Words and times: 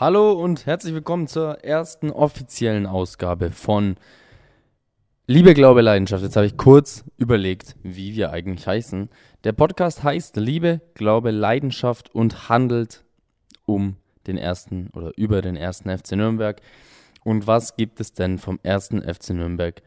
Hallo 0.00 0.32
und 0.32 0.64
herzlich 0.64 0.94
willkommen 0.94 1.26
zur 1.26 1.62
ersten 1.62 2.10
offiziellen 2.10 2.86
Ausgabe 2.86 3.50
von 3.50 3.96
Liebe, 5.26 5.52
Glaube, 5.52 5.82
Leidenschaft. 5.82 6.22
Jetzt 6.22 6.36
habe 6.36 6.46
ich 6.46 6.56
kurz 6.56 7.04
überlegt, 7.18 7.76
wie 7.82 8.16
wir 8.16 8.30
eigentlich 8.30 8.66
heißen. 8.66 9.10
Der 9.44 9.52
Podcast 9.52 10.02
heißt 10.02 10.36
Liebe, 10.36 10.80
Glaube, 10.94 11.32
Leidenschaft 11.32 12.14
und 12.14 12.48
handelt 12.48 13.04
um 13.66 13.96
den 14.26 14.38
ersten 14.38 14.88
oder 14.94 15.12
über 15.18 15.42
den 15.42 15.56
ersten 15.56 15.90
FC 15.90 16.12
Nürnberg. 16.12 16.62
Und 17.22 17.46
was 17.46 17.76
gibt 17.76 18.00
es 18.00 18.14
denn 18.14 18.38
vom 18.38 18.58
ersten 18.62 19.02
FC 19.02 19.34
Nürnberg 19.34 19.82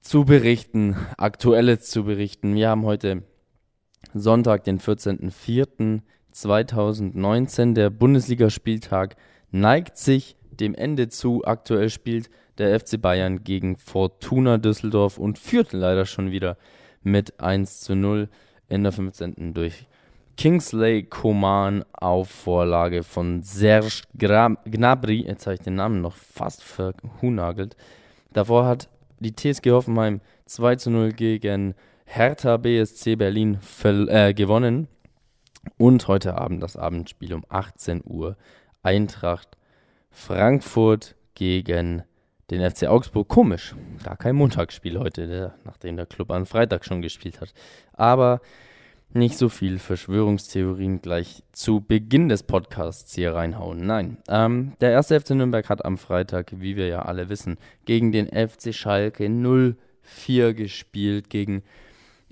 zu 0.00 0.24
berichten, 0.24 0.96
aktuelles 1.16 1.88
zu 1.88 2.02
berichten? 2.02 2.56
Wir 2.56 2.70
haben 2.70 2.84
heute 2.84 3.22
Sonntag, 4.14 4.64
den 4.64 4.80
14.04.2019. 4.80 7.74
Der 7.74 7.90
Bundesligaspieltag 7.90 9.14
neigt 9.50 9.96
sich 9.96 10.36
dem 10.50 10.74
Ende 10.74 11.08
zu. 11.08 11.44
Aktuell 11.44 11.90
spielt 11.90 12.30
der 12.58 12.78
FC 12.78 13.00
Bayern 13.00 13.44
gegen 13.44 13.76
Fortuna 13.76 14.58
Düsseldorf 14.58 15.18
und 15.18 15.38
führt 15.38 15.72
leider 15.72 16.06
schon 16.06 16.30
wieder 16.30 16.56
mit 17.02 17.40
1 17.40 17.80
zu 17.80 17.94
0 17.94 18.28
in 18.68 18.82
der 18.82 18.92
15. 18.92 19.54
durch 19.54 19.86
Kingsley 20.36 21.02
Coman 21.02 21.84
auf 21.92 22.30
Vorlage 22.30 23.02
von 23.02 23.42
Serge 23.42 24.02
Gnabry. 24.16 25.24
Jetzt 25.26 25.46
habe 25.46 25.54
ich 25.54 25.60
den 25.60 25.74
Namen 25.74 26.00
noch 26.00 26.14
fast 26.14 26.62
verhunagelt. 26.62 27.76
Davor 28.32 28.66
hat 28.66 28.88
die 29.18 29.34
TSG 29.34 29.70
Hoffenheim 29.70 30.20
2 30.44 30.76
zu 30.76 30.90
0 30.90 31.12
gegen 31.12 31.74
Hertha 32.04 32.56
BSC 32.56 33.16
Berlin 33.16 33.58
äh, 33.84 34.32
gewonnen. 34.32 34.86
Und 35.76 36.06
heute 36.06 36.36
Abend 36.38 36.62
das 36.62 36.76
Abendspiel 36.76 37.34
um 37.34 37.44
18 37.48 38.02
Uhr. 38.04 38.36
Eintracht 38.88 39.58
Frankfurt 40.10 41.14
gegen 41.34 42.04
den 42.50 42.70
FC 42.70 42.86
Augsburg. 42.86 43.28
Komisch, 43.28 43.74
gar 44.02 44.16
kein 44.16 44.34
Montagsspiel 44.34 44.98
heute, 44.98 45.26
der, 45.26 45.54
nachdem 45.64 45.96
der 45.96 46.06
Club 46.06 46.30
am 46.30 46.46
Freitag 46.46 46.86
schon 46.86 47.02
gespielt 47.02 47.42
hat. 47.42 47.52
Aber 47.92 48.40
nicht 49.12 49.36
so 49.36 49.50
viel 49.50 49.78
Verschwörungstheorien 49.78 51.02
gleich 51.02 51.42
zu 51.52 51.82
Beginn 51.82 52.30
des 52.30 52.44
Podcasts 52.44 53.14
hier 53.14 53.34
reinhauen. 53.34 53.84
Nein, 53.84 54.16
ähm, 54.26 54.72
der 54.80 54.92
erste 54.92 55.20
FC 55.20 55.32
Nürnberg 55.32 55.68
hat 55.68 55.84
am 55.84 55.98
Freitag, 55.98 56.52
wie 56.58 56.76
wir 56.76 56.86
ja 56.86 57.02
alle 57.02 57.28
wissen, 57.28 57.58
gegen 57.84 58.10
den 58.10 58.28
FC 58.28 58.74
Schalke 58.74 59.28
04 59.28 60.54
gespielt, 60.54 61.28
gegen 61.28 61.62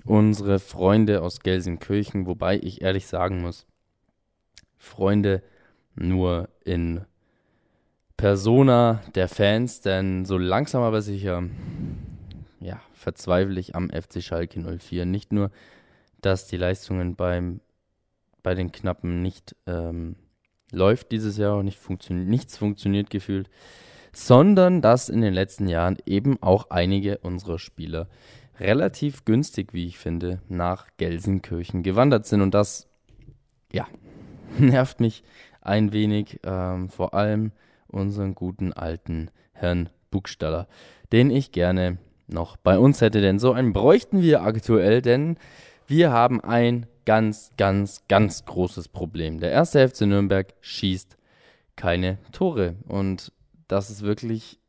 unsere 0.05 0.57
Freunde 0.57 1.21
aus 1.21 1.41
Gelsenkirchen, 1.41 2.25
wobei 2.25 2.57
ich 2.57 2.81
ehrlich 2.81 3.05
sagen 3.05 3.41
muss, 3.41 3.67
Freunde 4.79 5.43
nur 5.97 6.49
in 6.63 7.01
Persona 8.15 9.01
der 9.15 9.27
Fans, 9.27 9.81
denn 9.81 10.25
so 10.25 10.37
langsam 10.37 10.81
aber 10.83 11.01
sicher, 11.01 11.43
ja, 12.59 12.81
verzweifle 12.93 13.59
ich 13.59 13.75
am 13.75 13.89
FC 13.89 14.23
Schalke 14.23 14.59
04. 14.79 15.05
Nicht 15.05 15.31
nur 15.31 15.51
dass 16.21 16.47
die 16.47 16.57
Leistungen 16.57 17.15
beim, 17.15 17.61
bei 18.43 18.55
den 18.55 18.71
Knappen 18.71 19.21
nicht 19.21 19.55
ähm, 19.65 20.15
läuft 20.71 21.11
dieses 21.11 21.37
Jahr 21.37 21.57
und 21.57 21.65
nicht 21.65 21.79
funktio 21.79 22.15
nichts 22.15 22.57
funktioniert 22.57 23.09
gefühlt, 23.09 23.49
sondern 24.11 24.81
dass 24.81 25.09
in 25.09 25.21
den 25.21 25.33
letzten 25.33 25.67
Jahren 25.67 25.97
eben 26.05 26.41
auch 26.41 26.69
einige 26.69 27.19
unserer 27.19 27.59
Spieler 27.59 28.07
relativ 28.59 29.25
günstig, 29.25 29.73
wie 29.73 29.85
ich 29.85 29.97
finde, 29.97 30.41
nach 30.49 30.87
Gelsenkirchen 30.97 31.83
gewandert 31.83 32.25
sind. 32.25 32.41
Und 32.41 32.53
das, 32.53 32.87
ja, 33.71 33.87
nervt 34.57 34.99
mich 34.99 35.23
ein 35.67 35.93
wenig, 35.93 36.39
ähm, 36.43 36.89
vor 36.89 37.13
allem 37.13 37.51
unseren 37.87 38.35
guten 38.35 38.73
alten 38.73 39.29
Herrn 39.53 39.89
Buchstaller, 40.11 40.67
den 41.11 41.29
ich 41.29 41.51
gerne 41.51 41.97
noch 42.27 42.57
bei 42.57 42.77
uns 42.77 43.01
hätte, 43.01 43.21
denn 43.21 43.39
so 43.39 43.53
einen 43.53 43.73
bräuchten 43.73 44.21
wir 44.21 44.41
aktuell, 44.41 45.01
denn 45.01 45.37
wir 45.87 46.11
haben 46.11 46.41
ein 46.41 46.85
ganz, 47.05 47.51
ganz, 47.55 48.03
ganz 48.09 48.43
großes 48.43 48.89
Problem. 48.89 49.39
Der 49.39 49.51
erste 49.51 49.87
FC 49.87 50.01
Nürnberg 50.01 50.53
schießt 50.59 51.17
keine 51.77 52.17
Tore. 52.33 52.75
Und 52.85 53.31
das 53.69 53.89
ist 53.89 54.01
wirklich 54.01 54.59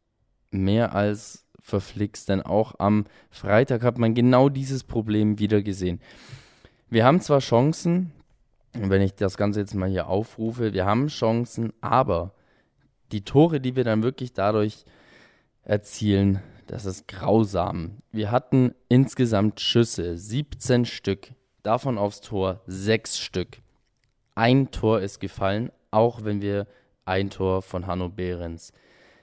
mehr 0.52 0.94
als 0.94 1.44
verflixt, 1.58 2.28
denn 2.28 2.40
auch 2.40 2.76
am 2.78 3.06
Freitag 3.30 3.82
hat 3.82 3.98
man 3.98 4.14
genau 4.14 4.48
dieses 4.48 4.84
Problem 4.84 5.40
wieder 5.40 5.62
gesehen. 5.62 6.00
Wir 6.88 7.04
haben 7.04 7.20
zwar 7.20 7.40
Chancen, 7.40 8.12
wenn 8.72 9.02
ich 9.02 9.14
das 9.14 9.36
Ganze 9.36 9.60
jetzt 9.60 9.74
mal 9.74 9.88
hier 9.88 10.08
aufrufe, 10.08 10.72
wir 10.72 10.84
haben 10.84 11.08
Chancen, 11.08 11.72
aber 11.80 12.32
die 13.12 13.24
Tore, 13.24 13.60
die 13.60 13.76
wir 13.76 13.84
dann 13.84 14.02
wirklich 14.02 14.32
dadurch 14.32 14.84
erzielen, 15.62 16.42
das 16.66 16.84
ist 16.84 17.08
grausam. 17.08 18.02
Wir 18.12 18.30
hatten 18.30 18.74
insgesamt 18.88 19.60
Schüsse, 19.60 20.16
17 20.18 20.84
Stück, 20.84 21.32
davon 21.62 21.98
aufs 21.98 22.20
Tor 22.20 22.60
6 22.66 23.18
Stück. 23.18 23.58
Ein 24.34 24.70
Tor 24.70 25.00
ist 25.00 25.18
gefallen, 25.18 25.72
auch 25.90 26.24
wenn 26.24 26.42
wir 26.42 26.66
ein 27.04 27.30
Tor 27.30 27.62
von 27.62 27.86
Hanno 27.86 28.10
Behrens 28.10 28.72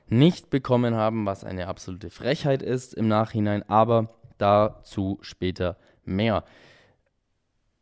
nicht 0.08 0.50
bekommen 0.50 0.96
haben, 0.96 1.26
was 1.26 1.44
eine 1.44 1.68
absolute 1.68 2.10
Frechheit 2.10 2.62
ist 2.62 2.94
im 2.94 3.08
Nachhinein, 3.08 3.68
aber 3.70 4.10
dazu 4.38 5.18
später 5.22 5.78
mehr. 6.04 6.44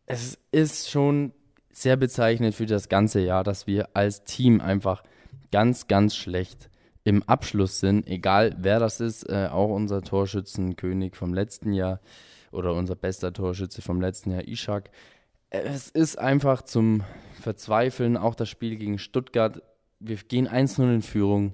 Es 0.05 0.37
ist 0.51 0.89
schon 0.89 1.33
sehr 1.75 1.97
bezeichnend 1.97 2.55
für 2.55 2.65
das 2.65 2.89
ganze 2.89 3.21
Jahr, 3.21 3.43
dass 3.43 3.67
wir 3.67 3.89
als 3.95 4.23
Team 4.23 4.61
einfach 4.61 5.03
ganz, 5.51 5.87
ganz 5.87 6.15
schlecht 6.15 6.69
im 7.03 7.23
Abschluss 7.23 7.79
sind, 7.79 8.07
egal 8.07 8.55
wer 8.59 8.79
das 8.79 8.99
ist, 8.99 9.29
äh, 9.29 9.49
auch 9.51 9.69
unser 9.69 10.01
Torschützenkönig 10.01 11.15
vom 11.15 11.33
letzten 11.33 11.73
Jahr 11.73 11.99
oder 12.51 12.73
unser 12.73 12.95
bester 12.95 13.33
Torschütze 13.33 13.81
vom 13.81 13.99
letzten 13.99 14.31
Jahr, 14.31 14.47
Ishak. 14.47 14.89
Es 15.49 15.89
ist 15.89 16.17
einfach 16.17 16.61
zum 16.61 17.03
Verzweifeln, 17.41 18.15
auch 18.15 18.35
das 18.35 18.49
Spiel 18.49 18.77
gegen 18.77 18.97
Stuttgart. 18.99 19.61
Wir 19.99 20.15
gehen 20.15 20.47
1-0 20.47 20.95
in 20.95 21.01
Führung 21.01 21.53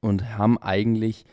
und 0.00 0.36
haben 0.38 0.58
eigentlich 0.58 1.24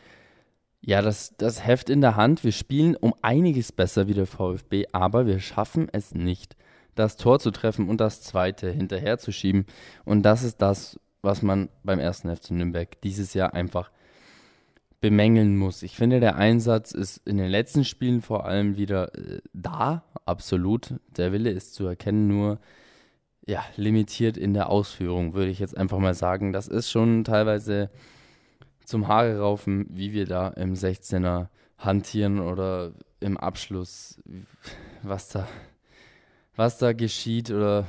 ja 0.80 1.02
das, 1.02 1.34
das 1.36 1.64
Heft 1.64 1.90
in 1.90 2.00
der 2.00 2.16
Hand. 2.16 2.44
Wir 2.44 2.52
spielen 2.52 2.96
um 2.96 3.14
einiges 3.22 3.72
besser 3.72 4.08
wie 4.08 4.14
der 4.14 4.26
VfB, 4.26 4.86
aber 4.92 5.26
wir 5.26 5.40
schaffen 5.40 5.88
es 5.92 6.14
nicht, 6.14 6.56
das 6.96 7.16
Tor 7.16 7.38
zu 7.38 7.52
treffen 7.52 7.88
und 7.88 8.00
das 8.00 8.22
zweite 8.22 8.70
hinterherzuschieben. 8.70 9.66
Und 10.04 10.22
das 10.22 10.42
ist 10.42 10.60
das, 10.60 10.98
was 11.22 11.42
man 11.42 11.68
beim 11.84 12.00
ersten 12.00 12.34
FC 12.34 12.50
Nürnberg 12.50 13.00
dieses 13.02 13.34
Jahr 13.34 13.54
einfach 13.54 13.90
bemängeln 15.00 15.56
muss. 15.56 15.82
Ich 15.82 15.94
finde, 15.94 16.20
der 16.20 16.36
Einsatz 16.36 16.92
ist 16.92 17.18
in 17.26 17.36
den 17.36 17.50
letzten 17.50 17.84
Spielen 17.84 18.22
vor 18.22 18.46
allem 18.46 18.76
wieder 18.76 19.14
äh, 19.14 19.40
da, 19.52 20.04
absolut. 20.24 20.94
Der 21.16 21.32
Wille 21.32 21.50
ist 21.50 21.74
zu 21.74 21.86
erkennen, 21.86 22.26
nur 22.26 22.58
ja, 23.46 23.64
limitiert 23.76 24.36
in 24.36 24.54
der 24.54 24.70
Ausführung, 24.70 25.34
würde 25.34 25.50
ich 25.50 25.60
jetzt 25.60 25.76
einfach 25.76 25.98
mal 25.98 26.14
sagen. 26.14 26.52
Das 26.52 26.66
ist 26.66 26.90
schon 26.90 27.24
teilweise 27.24 27.90
zum 28.84 29.06
Haare 29.06 29.38
raufen, 29.38 29.86
wie 29.90 30.12
wir 30.12 30.26
da 30.26 30.48
im 30.48 30.74
16er 30.74 31.48
hantieren 31.78 32.40
oder 32.40 32.92
im 33.20 33.36
Abschluss, 33.36 34.20
was 35.02 35.28
da, 35.28 35.46
was 36.56 36.78
da 36.78 36.92
geschieht 36.92 37.50
oder 37.50 37.86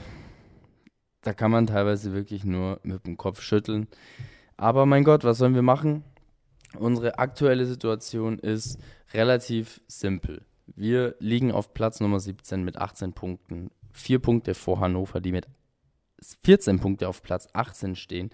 da 1.22 1.34
kann 1.34 1.52
man 1.52 1.68
teilweise 1.68 2.14
wirklich 2.14 2.44
nur 2.44 2.80
mit 2.84 3.06
dem 3.06 3.18
Kopf 3.18 3.42
schütteln. 3.42 3.88
Aber 4.56 4.86
mein 4.86 5.04
Gott, 5.04 5.24
was 5.24 5.38
sollen 5.38 5.56
wir 5.56 5.62
machen? 5.62 6.04
Unsere 6.78 7.20
aktuelle 7.20 7.66
Situation 7.66 8.40
ist 8.40 8.78
relativ 9.14 9.82
simpel. 9.88 10.46
Wir 10.76 11.16
liegen 11.20 11.52
auf 11.52 11.74
Platz 11.74 12.00
Nummer 12.00 12.20
17 12.20 12.64
mit 12.64 12.78
18 12.78 13.14
Punkten. 13.14 13.72
Vier 13.92 14.20
Punkte 14.20 14.54
vor 14.54 14.80
Hannover, 14.80 15.22
die 15.22 15.32
mit 15.32 15.48
14 16.44 16.80
Punkten 16.80 17.06
auf 17.06 17.24
Platz 17.24 17.48
18 17.54 17.96
stehen. 17.96 18.30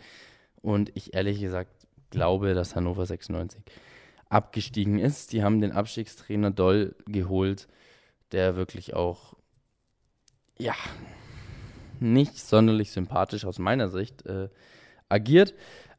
Und 0.61 0.91
ich 0.95 1.13
ehrlich 1.13 1.39
gesagt 1.39 1.87
glaube, 2.09 2.53
dass 2.53 2.75
Hannover 2.75 3.05
96 3.05 3.61
abgestiegen 4.29 4.99
ist. 4.99 5.31
Die 5.31 5.43
haben 5.43 5.61
den 5.61 5.71
Abstiegstrainer 5.71 6.51
Doll 6.51 6.95
geholt, 7.05 7.67
der 8.31 8.55
wirklich 8.55 8.93
auch, 8.93 9.35
ja, 10.57 10.75
nicht 11.99 12.37
sonderlich 12.37 12.91
sympathisch 12.91 13.45
aus 13.45 13.59
meiner 13.59 13.89
Sicht 13.89 14.25
äh, 14.25 14.49
agiert. 15.09 15.53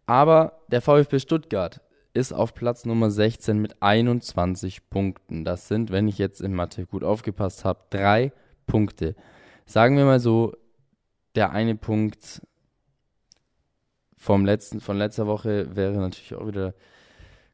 Aber 0.06 0.60
der 0.68 0.82
VfB 0.82 1.18
Stuttgart 1.18 1.80
ist 2.12 2.32
auf 2.32 2.54
Platz 2.54 2.84
Nummer 2.84 3.10
16 3.10 3.58
mit 3.58 3.82
21 3.82 4.88
Punkten. 4.88 5.44
Das 5.44 5.66
sind, 5.66 5.90
wenn 5.90 6.06
ich 6.06 6.18
jetzt 6.18 6.40
in 6.40 6.54
Mathe 6.54 6.86
gut 6.86 7.02
aufgepasst 7.02 7.64
habe, 7.64 7.80
drei 7.90 8.32
Punkte. 8.66 9.16
Sagen 9.66 9.96
wir 9.96 10.04
mal 10.04 10.20
so, 10.20 10.54
der 11.34 11.50
eine 11.50 11.74
Punkt 11.74 12.42
vom 14.16 14.44
letzten, 14.44 14.80
von 14.80 14.96
letzter 14.96 15.26
Woche 15.26 15.74
wäre 15.74 15.96
natürlich 15.96 16.34
auch 16.34 16.46
wieder 16.46 16.74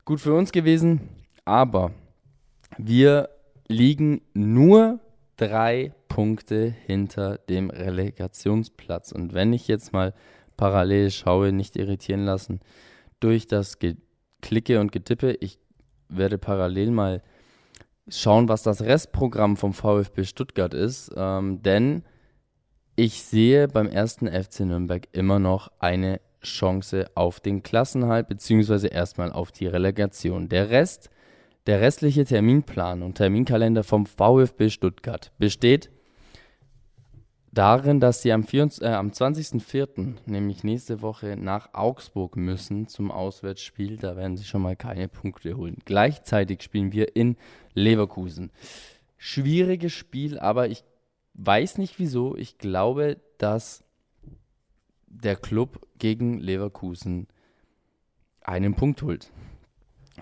gut 0.05 0.20
für 0.20 0.35
uns 0.35 0.53
gewesen. 0.53 1.08
Aber 1.44 1.93
wir 2.76 3.31
liegen 3.69 4.20
nur 4.35 5.00
drei 5.37 5.94
Punkte 6.11 6.75
hinter 6.87 7.39
dem 7.39 7.71
Relegationsplatz. 7.71 9.12
Und 9.12 9.33
wenn 9.33 9.55
ich 9.55 9.67
jetzt 9.69 9.95
mal 9.95 10.12
parallel 10.59 11.11
schaue, 11.11 11.53
nicht 11.53 11.77
irritieren 11.77 12.27
lassen 12.27 12.61
durch 13.21 13.47
das 13.47 13.79
Geklicke 13.79 14.79
und 14.79 14.93
Getippe. 14.93 15.33
Ich 15.41 15.59
werde 16.11 16.37
parallel 16.37 16.91
mal 16.91 17.23
schauen, 18.09 18.49
was 18.49 18.62
das 18.62 18.83
Restprogramm 18.83 19.57
vom 19.57 19.73
VfB 19.73 20.25
Stuttgart 20.25 20.75
ist, 20.75 21.12
ähm, 21.17 21.62
denn 21.62 22.03
ich 22.97 23.23
sehe 23.23 23.69
beim 23.69 23.89
ersten 23.89 24.27
FC 24.27 24.61
Nürnberg 24.61 25.09
immer 25.13 25.39
noch 25.39 25.71
eine 25.79 26.21
Chance 26.43 27.06
auf 27.15 27.41
den 27.41 27.63
Klassenhalt, 27.63 28.29
beziehungsweise 28.29 28.89
erstmal 28.89 29.33
auf 29.33 29.53
die 29.53 29.67
Relegation. 29.67 30.49
Der 30.49 30.71
Rest, 30.71 31.09
der 31.67 31.81
restliche 31.81 32.25
Terminplan 32.25 33.03
und 33.03 33.15
Terminkalender 33.15 33.85
vom 33.85 34.05
VfB 34.06 34.69
Stuttgart 34.71 35.33
besteht 35.39 35.91
darin, 37.52 38.00
dass 38.00 38.23
sie 38.23 38.32
am, 38.32 38.44
äh, 38.52 38.87
am 38.87 39.11
20.04., 39.11 40.17
nämlich 40.26 40.64
nächste 40.64 41.02
Woche, 41.02 41.37
nach 41.37 41.75
Augsburg 41.75 42.37
müssen 42.37 42.87
zum 42.87 43.11
Auswärtsspiel. 43.11 43.97
Da 43.97 44.17
werden 44.17 44.37
sie 44.37 44.44
schon 44.44 44.62
mal 44.62 44.76
keine 44.76 45.08
Punkte 45.08 45.56
holen. 45.56 45.79
Gleichzeitig 45.85 46.62
spielen 46.62 46.93
wir 46.93 47.17
in 47.17 47.37
Leverkusen. 47.75 48.50
Schwieriges 49.17 49.93
Spiel, 49.93 50.38
aber 50.38 50.69
ich 50.69 50.85
weiß 51.35 51.79
nicht 51.79 51.99
wieso. 51.99 52.37
Ich 52.37 52.58
glaube, 52.58 53.19
dass 53.38 53.85
der 55.06 55.37
Club 55.37 55.87
gegen 55.99 56.38
Leverkusen 56.38 57.26
einen 58.43 58.75
Punkt 58.75 59.03
holt. 59.03 59.31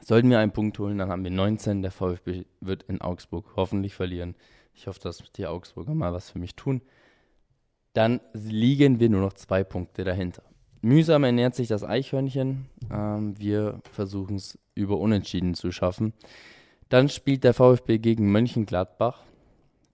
Sollten 0.00 0.31
wir 0.31 0.38
einen 0.38 0.52
Punkt 0.52 0.78
holen, 0.78 0.98
dann 0.98 1.10
haben 1.10 1.24
wir 1.24 1.31
19. 1.31 1.82
Der 1.82 1.90
VfB 1.90 2.44
wird 2.60 2.84
in 2.84 3.00
Augsburg 3.00 3.52
hoffentlich 3.56 3.94
verlieren. 3.94 4.34
Ich 4.74 4.86
hoffe, 4.86 5.00
dass 5.00 5.22
die 5.32 5.46
Augsburger 5.46 5.94
mal 5.94 6.12
was 6.12 6.31
für 6.31 6.38
mich 6.38 6.54
tun. 6.54 6.82
Dann 7.98 8.20
liegen 8.32 9.00
wir 9.00 9.08
nur 9.08 9.22
noch 9.22 9.32
zwei 9.32 9.64
Punkte 9.64 10.04
dahinter. 10.04 10.44
Mühsam 10.82 11.24
ernährt 11.24 11.56
sich 11.56 11.66
das 11.66 11.82
Eichhörnchen. 11.82 12.66
Ähm, 12.92 13.36
wir 13.36 13.80
versuchen 13.90 14.36
es 14.36 14.56
über 14.76 14.98
Unentschieden 14.98 15.54
zu 15.54 15.72
schaffen. 15.72 16.12
Dann 16.90 17.08
spielt 17.08 17.42
der 17.42 17.54
VfB 17.54 17.98
gegen 17.98 18.30
Mönchengladbach. 18.30 19.24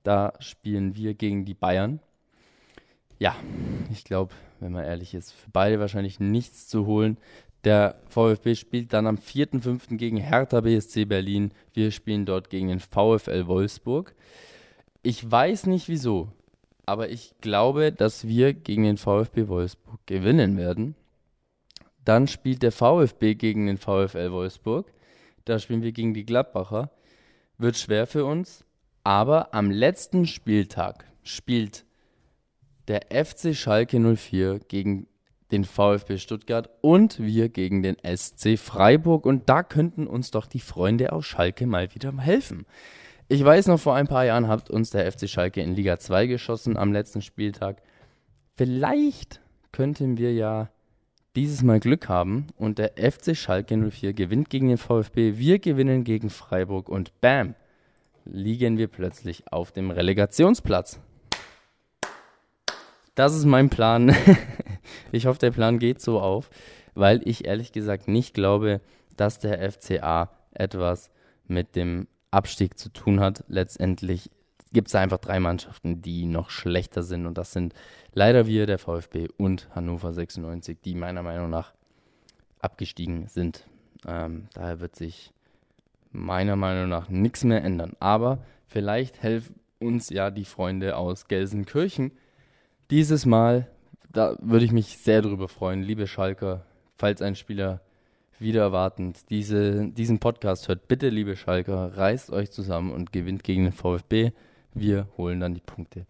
Da 0.03 0.35
spielen 0.39 0.97
wir 0.97 1.15
gegen 1.15 1.47
die 1.47 1.55
Bayern. 1.55 1.99
Ja, 3.19 3.37
ich 3.91 4.05
glaube, 4.05 4.35
wenn 4.61 4.73
man 4.73 4.85
ehrlich 4.85 5.15
ist, 5.15 5.33
für 5.33 5.49
beide 5.51 5.81
wahrscheinlich 5.81 6.21
nichts 6.21 6.69
zu 6.69 6.85
holen. 6.85 7.17
Der 7.65 7.97
VfB 8.11 8.55
spielt 8.55 8.93
dann 8.93 9.07
am 9.07 9.17
4.5. 9.17 9.97
gegen 9.97 10.19
Hertha 10.19 10.61
BSC 10.61 11.07
Berlin. 11.07 11.53
Wir 11.73 11.91
spielen 11.91 12.27
dort 12.27 12.51
gegen 12.51 12.69
den 12.69 12.81
VfL 12.81 13.47
Wolfsburg. 13.47 14.15
Ich 15.03 15.31
weiß 15.31 15.69
nicht 15.69 15.89
wieso, 15.89 16.29
aber 16.87 17.11
ich 17.11 17.35
glaube, 17.41 17.93
dass 17.93 18.27
wir 18.27 18.53
gegen 18.53 18.85
den 18.85 18.97
VfB 18.97 19.49
Wolfsburg 19.49 20.01
gewinnen 20.07 20.57
werden. 20.57 20.95
Dann 22.05 22.29
spielt 22.29 22.63
der 22.63 22.73
VfB 22.73 23.35
gegen 23.35 23.67
den 23.67 23.79
VfL 23.79 24.31
Wolfsburg. 24.31 24.93
Da 25.45 25.59
spielen 25.59 25.83
wir 25.83 25.93
gegen 25.93 26.15
die 26.15 26.27
Gladbacher. 26.27 26.91
Wird 27.59 27.77
schwer 27.77 28.07
für 28.07 28.25
uns. 28.25 28.65
Aber 29.03 29.55
am 29.55 29.71
letzten 29.71 30.27
Spieltag 30.27 31.07
spielt 31.23 31.85
der 32.89 33.07
FC 33.11 33.55
Schalke 33.55 33.99
04 33.99 34.61
gegen 34.61 35.07
den 35.51 35.65
VfB 35.65 36.19
Stuttgart 36.19 36.69
und 36.81 37.21
wir 37.21 37.49
gegen 37.49 37.83
den 37.83 37.97
SC 38.05 38.59
Freiburg. 38.59 39.25
Und 39.25 39.49
da 39.49 39.63
könnten 39.63 40.07
uns 40.07 40.31
doch 40.31 40.47
die 40.47 40.61
Freunde 40.61 41.13
aus 41.13 41.25
Schalke 41.25 41.67
mal 41.67 41.95
wieder 41.95 42.17
helfen. 42.19 42.67
Ich 43.29 43.43
weiß 43.43 43.69
noch, 43.69 43.81
vor 43.81 43.95
ein 43.95 44.07
paar 44.07 44.27
Jahren 44.27 44.49
hat 44.49 44.69
uns 44.69 44.91
der 44.91 45.11
FC 45.11 45.29
Schalke 45.29 45.63
in 45.63 45.75
Liga 45.75 45.99
2 45.99 46.27
geschossen 46.27 46.77
am 46.77 46.93
letzten 46.93 47.23
Spieltag. 47.23 47.81
Vielleicht 48.55 49.41
könnten 49.73 50.19
wir 50.19 50.35
ja 50.35 50.69
dieses 51.35 51.63
Mal 51.63 51.81
Glück 51.81 52.11
haben 52.11 52.49
und 52.59 52.79
der 52.79 52.93
FC 52.99 53.35
Schalke 53.35 53.79
04 53.79 54.13
gewinnt 54.13 54.51
gegen 54.51 54.69
den 54.69 54.77
VfB, 54.77 55.39
wir 55.39 55.59
gewinnen 55.59 56.05
gegen 56.05 56.29
Freiburg 56.29 56.91
und 56.91 57.19
bam, 57.23 57.55
liegen 58.27 58.77
wir 58.77 58.89
plötzlich 58.89 59.51
auf 59.51 59.73
dem 59.73 59.91
Relegationsplatz. 59.91 61.01
Das 63.15 63.35
ist 63.35 63.47
mein 63.47 63.71
Plan. 63.71 64.15
ich 65.13 65.25
hoffe, 65.25 65.39
der 65.39 65.51
Plan 65.51 65.79
geht 65.79 66.03
so 66.03 66.21
auf, 66.21 66.51
weil 66.95 67.23
ich 67.25 67.47
ehrlich 67.47 67.73
gesagt 67.73 68.07
nicht 68.07 68.35
glaube, 68.35 68.83
dass 69.17 69.39
der 69.39 69.73
FCA 69.73 70.31
etwas 70.53 71.11
mit 71.47 71.75
dem 71.75 72.07
Abstieg 72.35 72.79
zu 72.79 72.91
tun 72.91 73.21
hat. 73.21 73.45
Letztendlich 73.49 74.31
gibt 74.73 74.89
es 74.89 74.95
einfach 74.95 75.19
drei 75.19 75.41
Mannschaften, 75.41 76.03
die 76.03 76.27
noch 76.27 76.51
schlechter 76.51 77.03
sind. 77.03 77.27
Und 77.27 77.39
das 77.39 77.53
sind 77.53 77.75
leider 78.13 78.47
wir, 78.47 78.67
der 78.67 78.79
VfB 78.79 79.29
und 79.39 79.69
Hannover 79.75 80.13
96, 80.13 80.79
die 80.85 80.95
meiner 80.95 81.23
Meinung 81.23 81.49
nach 81.49 81.73
abgestiegen 82.61 83.29
sind. 83.29 83.67
Ähm, 84.07 84.49
daher 84.53 84.81
wird 84.81 84.97
sich 84.97 85.33
meiner 86.11 86.57
Meinung 86.57 86.89
nach 86.89 87.09
nichts 87.09 87.45
mehr 87.45 87.63
ändern. 87.65 87.95
Aber 88.01 88.45
vielleicht 88.67 89.23
helfen 89.23 89.61
uns 89.79 90.11
ja 90.11 90.31
die 90.31 90.45
Freunde 90.45 90.97
aus 90.97 91.29
Gelsenkirchen 91.29 92.13
dieses 92.91 93.27
Mal. 93.27 93.69
Da 94.11 94.37
würde 94.41 94.65
ich 94.65 94.73
mich 94.73 94.99
sehr 94.99 95.23
drüber 95.23 95.49
freuen, 95.49 95.83
liebe 95.83 96.07
Schalker, 96.07 96.65
falls 96.97 97.23
ein 97.23 97.37
Spieler 97.37 97.81
wieder 98.39 98.63
erwartend 98.63 99.31
diese, 99.31 99.89
diesen 99.89 100.19
Podcast 100.19 100.69
hört, 100.69 100.89
bitte, 100.89 101.09
liebe 101.09 101.37
Schalker, 101.37 101.97
reißt 101.97 102.31
euch 102.31 102.51
zusammen 102.51 102.93
und 102.93 103.13
gewinnt 103.13 103.45
gegen 103.45 103.65
den 103.65 103.73
VfB. 103.73 104.33
Wir 104.73 105.09
holen 105.17 105.41
dann 105.41 105.55
die 105.55 105.61
Punkte 105.61 106.07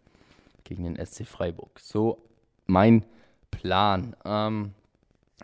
gegen 0.65 0.85
den 0.85 1.05
SC 1.05 1.27
Freiburg. 1.27 1.79
So 1.81 2.19
mein 2.67 3.05
Plan. 3.51 4.17
Ähm, 4.25 4.73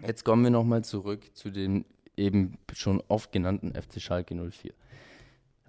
jetzt 0.06 0.24
kommen 0.24 0.42
wir 0.42 0.50
nochmal 0.50 0.82
zurück 0.82 1.22
zu 1.34 1.50
dem 1.50 1.84
eben 2.16 2.58
schon 2.72 3.02
oft 3.08 3.32
genannten 3.32 3.72
FC 3.74 4.00
Schalke 4.00 4.34
04. 4.34 4.72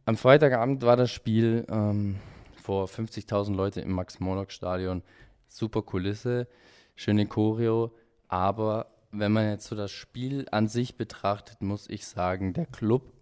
Am 0.05 0.17
Freitagabend 0.17 0.81
war 0.83 0.97
das 0.97 1.11
Spiel 1.11 1.65
ähm, 1.69 2.17
vor 2.61 2.87
50.000 2.87 3.55
Leute 3.55 3.81
im 3.81 3.91
Max-Morlock-Stadion. 3.91 5.03
Super 5.47 5.81
Kulisse, 5.81 6.47
schöne 6.95 7.25
Choreo, 7.27 7.91
aber 8.27 8.87
wenn 9.11 9.31
man 9.31 9.49
jetzt 9.49 9.67
so 9.67 9.75
das 9.75 9.91
Spiel 9.91 10.47
an 10.51 10.67
sich 10.67 10.95
betrachtet, 10.95 11.61
muss 11.61 11.89
ich 11.89 12.05
sagen, 12.05 12.53
der 12.53 12.65
Club 12.65 13.13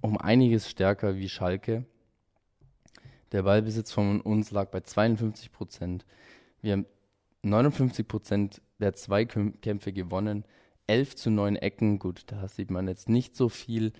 um 0.00 0.18
einiges 0.18 0.68
stärker 0.68 1.16
wie 1.16 1.28
Schalke. 1.28 1.84
Der 3.32 3.42
Ballbesitz 3.42 3.92
von 3.92 4.20
uns 4.20 4.50
lag 4.50 4.70
bei 4.70 4.80
52 4.80 5.50
Prozent. 5.52 6.06
Wir 6.60 6.72
haben 6.72 6.86
59 7.42 8.06
Prozent 8.06 8.62
der 8.78 8.94
Zweikämpfe 8.94 9.92
gewonnen. 9.92 10.44
11 10.86 11.16
zu 11.16 11.30
9 11.30 11.56
Ecken, 11.56 11.98
gut, 11.98 12.24
da 12.26 12.46
sieht 12.46 12.70
man 12.70 12.86
jetzt 12.86 13.08
nicht 13.08 13.34
so 13.34 13.48
viel. 13.48 13.92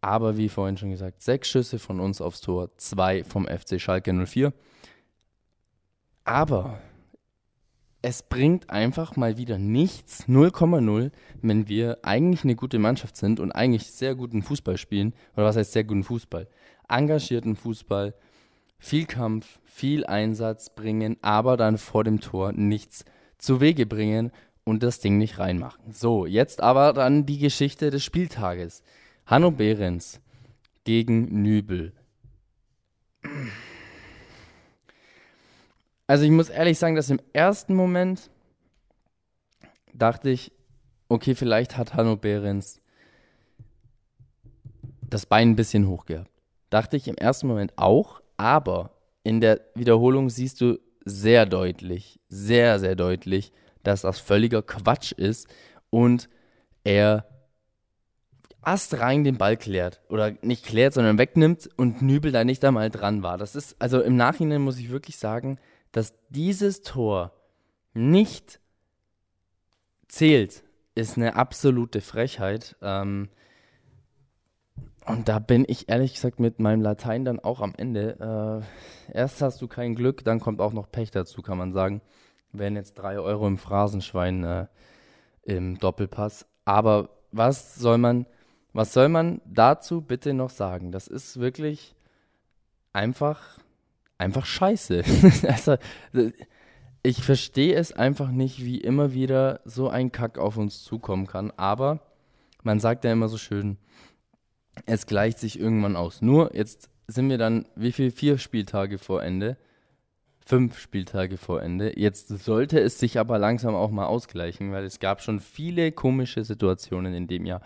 Aber 0.00 0.36
wie 0.36 0.48
vorhin 0.48 0.76
schon 0.76 0.90
gesagt, 0.90 1.22
sechs 1.22 1.48
Schüsse 1.48 1.78
von 1.78 2.00
uns 2.00 2.20
aufs 2.20 2.40
Tor, 2.40 2.76
zwei 2.76 3.22
vom 3.24 3.46
FC 3.46 3.80
Schalke 3.80 4.12
04. 4.12 4.52
Aber 6.24 6.80
es 8.02 8.24
bringt 8.24 8.68
einfach 8.68 9.14
mal 9.16 9.36
wieder 9.36 9.58
nichts, 9.58 10.24
0,0, 10.28 11.12
wenn 11.40 11.68
wir 11.68 11.98
eigentlich 12.02 12.42
eine 12.42 12.56
gute 12.56 12.80
Mannschaft 12.80 13.16
sind 13.16 13.38
und 13.38 13.52
eigentlich 13.52 13.92
sehr 13.92 14.16
guten 14.16 14.42
Fußball 14.42 14.76
spielen. 14.76 15.14
Oder 15.36 15.46
was 15.46 15.56
heißt 15.56 15.72
sehr 15.72 15.84
guten 15.84 16.02
Fußball? 16.02 16.48
Engagierten 16.88 17.54
Fußball, 17.54 18.14
viel 18.78 19.06
Kampf, 19.06 19.60
viel 19.64 20.04
Einsatz 20.04 20.70
bringen, 20.70 21.16
aber 21.22 21.56
dann 21.56 21.78
vor 21.78 22.02
dem 22.02 22.20
Tor 22.20 22.52
nichts 22.52 23.04
zu 23.38 23.60
Wege 23.60 23.86
bringen 23.86 24.32
und 24.64 24.82
das 24.82 24.98
Ding 24.98 25.16
nicht 25.16 25.38
reinmachen. 25.38 25.92
So, 25.92 26.26
jetzt 26.26 26.60
aber 26.60 26.92
dann 26.92 27.24
die 27.24 27.38
Geschichte 27.38 27.90
des 27.90 28.02
Spieltages. 28.02 28.82
Hanno 29.26 29.52
Behrens 29.52 30.20
gegen 30.84 31.42
Nübel. 31.42 31.92
Also 36.12 36.26
ich 36.26 36.30
muss 36.30 36.50
ehrlich 36.50 36.78
sagen, 36.78 36.94
dass 36.94 37.08
im 37.08 37.22
ersten 37.32 37.74
Moment 37.74 38.28
dachte 39.94 40.28
ich, 40.28 40.52
okay, 41.08 41.34
vielleicht 41.34 41.78
hat 41.78 41.94
Hanno 41.94 42.16
Behrens 42.16 42.82
das 45.00 45.24
Bein 45.24 45.52
ein 45.52 45.56
bisschen 45.56 45.88
hoch 45.88 46.04
gehabt. 46.04 46.30
Dachte 46.68 46.98
ich 46.98 47.08
im 47.08 47.14
ersten 47.14 47.46
Moment 47.46 47.72
auch, 47.76 48.20
aber 48.36 48.90
in 49.22 49.40
der 49.40 49.62
Wiederholung 49.74 50.28
siehst 50.28 50.60
du 50.60 50.78
sehr 51.02 51.46
deutlich, 51.46 52.20
sehr, 52.28 52.78
sehr 52.78 52.94
deutlich, 52.94 53.50
dass 53.82 54.02
das 54.02 54.20
völliger 54.20 54.60
Quatsch 54.60 55.12
ist 55.12 55.48
und 55.88 56.28
er 56.84 57.24
astrein 58.60 59.24
den 59.24 59.38
Ball 59.38 59.56
klärt. 59.56 60.02
Oder 60.10 60.34
nicht 60.42 60.66
klärt, 60.66 60.92
sondern 60.92 61.16
wegnimmt 61.16 61.70
und 61.78 62.02
Nübel 62.02 62.32
da 62.32 62.44
nicht 62.44 62.62
einmal 62.66 62.90
dran 62.90 63.22
war. 63.22 63.38
Das 63.38 63.56
ist, 63.56 63.76
also 63.78 64.02
im 64.02 64.16
Nachhinein 64.16 64.60
muss 64.60 64.78
ich 64.78 64.90
wirklich 64.90 65.16
sagen, 65.16 65.58
dass 65.92 66.14
dieses 66.30 66.82
Tor 66.82 67.32
nicht 67.94 68.60
zählt, 70.08 70.64
ist 70.94 71.16
eine 71.16 71.36
absolute 71.36 72.00
Frechheit. 72.00 72.76
Ähm, 72.82 73.28
und 75.06 75.28
da 75.28 75.38
bin 75.38 75.64
ich 75.66 75.88
ehrlich 75.88 76.14
gesagt 76.14 76.38
mit 76.38 76.60
meinem 76.60 76.80
Latein 76.80 77.24
dann 77.24 77.40
auch 77.40 77.60
am 77.60 77.74
Ende. 77.76 78.62
Äh, 79.10 79.16
erst 79.16 79.42
hast 79.42 79.60
du 79.60 79.68
kein 79.68 79.94
Glück, 79.94 80.24
dann 80.24 80.40
kommt 80.40 80.60
auch 80.60 80.72
noch 80.72 80.90
Pech 80.90 81.10
dazu, 81.10 81.42
kann 81.42 81.58
man 81.58 81.72
sagen. 81.72 82.02
Wären 82.52 82.76
jetzt 82.76 82.94
3 82.94 83.18
Euro 83.18 83.46
im 83.46 83.58
Phrasenschwein 83.58 84.44
äh, 84.44 84.66
im 85.42 85.78
Doppelpass. 85.78 86.46
Aber 86.64 87.08
was 87.32 87.76
soll 87.76 87.98
man, 87.98 88.26
was 88.72 88.92
soll 88.92 89.08
man 89.08 89.40
dazu 89.44 90.02
bitte 90.02 90.34
noch 90.34 90.50
sagen? 90.50 90.92
Das 90.92 91.08
ist 91.08 91.40
wirklich 91.40 91.96
einfach, 92.92 93.58
einfach 94.22 94.46
scheiße. 94.46 95.02
also, 95.48 95.76
ich 97.02 97.22
verstehe 97.22 97.74
es 97.74 97.92
einfach 97.92 98.30
nicht, 98.30 98.64
wie 98.64 98.80
immer 98.80 99.12
wieder 99.12 99.60
so 99.64 99.88
ein 99.88 100.12
Kack 100.12 100.38
auf 100.38 100.56
uns 100.56 100.82
zukommen 100.82 101.26
kann. 101.26 101.50
Aber 101.56 102.00
man 102.62 102.80
sagt 102.80 103.04
ja 103.04 103.12
immer 103.12 103.28
so 103.28 103.38
schön, 103.38 103.76
es 104.86 105.06
gleicht 105.06 105.38
sich 105.38 105.58
irgendwann 105.58 105.96
aus. 105.96 106.22
Nur 106.22 106.54
jetzt 106.54 106.88
sind 107.08 107.28
wir 107.28 107.38
dann, 107.38 107.66
wie 107.74 107.92
viel? 107.92 108.10
Vier 108.10 108.38
Spieltage 108.38 108.98
vor 108.98 109.22
Ende. 109.22 109.56
Fünf 110.44 110.78
Spieltage 110.78 111.36
vor 111.36 111.62
Ende. 111.62 111.98
Jetzt 111.98 112.28
sollte 112.28 112.80
es 112.80 112.98
sich 112.98 113.18
aber 113.18 113.38
langsam 113.38 113.74
auch 113.74 113.90
mal 113.90 114.06
ausgleichen, 114.06 114.72
weil 114.72 114.84
es 114.84 114.98
gab 114.98 115.22
schon 115.22 115.38
viele 115.40 115.92
komische 115.92 116.42
Situationen 116.42 117.14
in 117.14 117.28
dem 117.28 117.46
Jahr, 117.46 117.62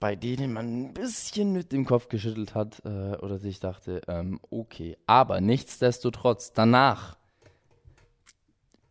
bei 0.00 0.16
denen 0.16 0.52
man 0.52 0.86
ein 0.86 0.94
bisschen 0.94 1.52
mit 1.52 1.72
dem 1.72 1.84
Kopf 1.84 2.08
geschüttelt 2.08 2.54
hat 2.54 2.82
äh, 2.84 3.16
oder 3.16 3.38
sich 3.38 3.60
dachte, 3.60 4.02
ähm, 4.08 4.40
okay. 4.50 4.96
Aber 5.06 5.40
nichtsdestotrotz, 5.40 6.52
danach, 6.52 7.16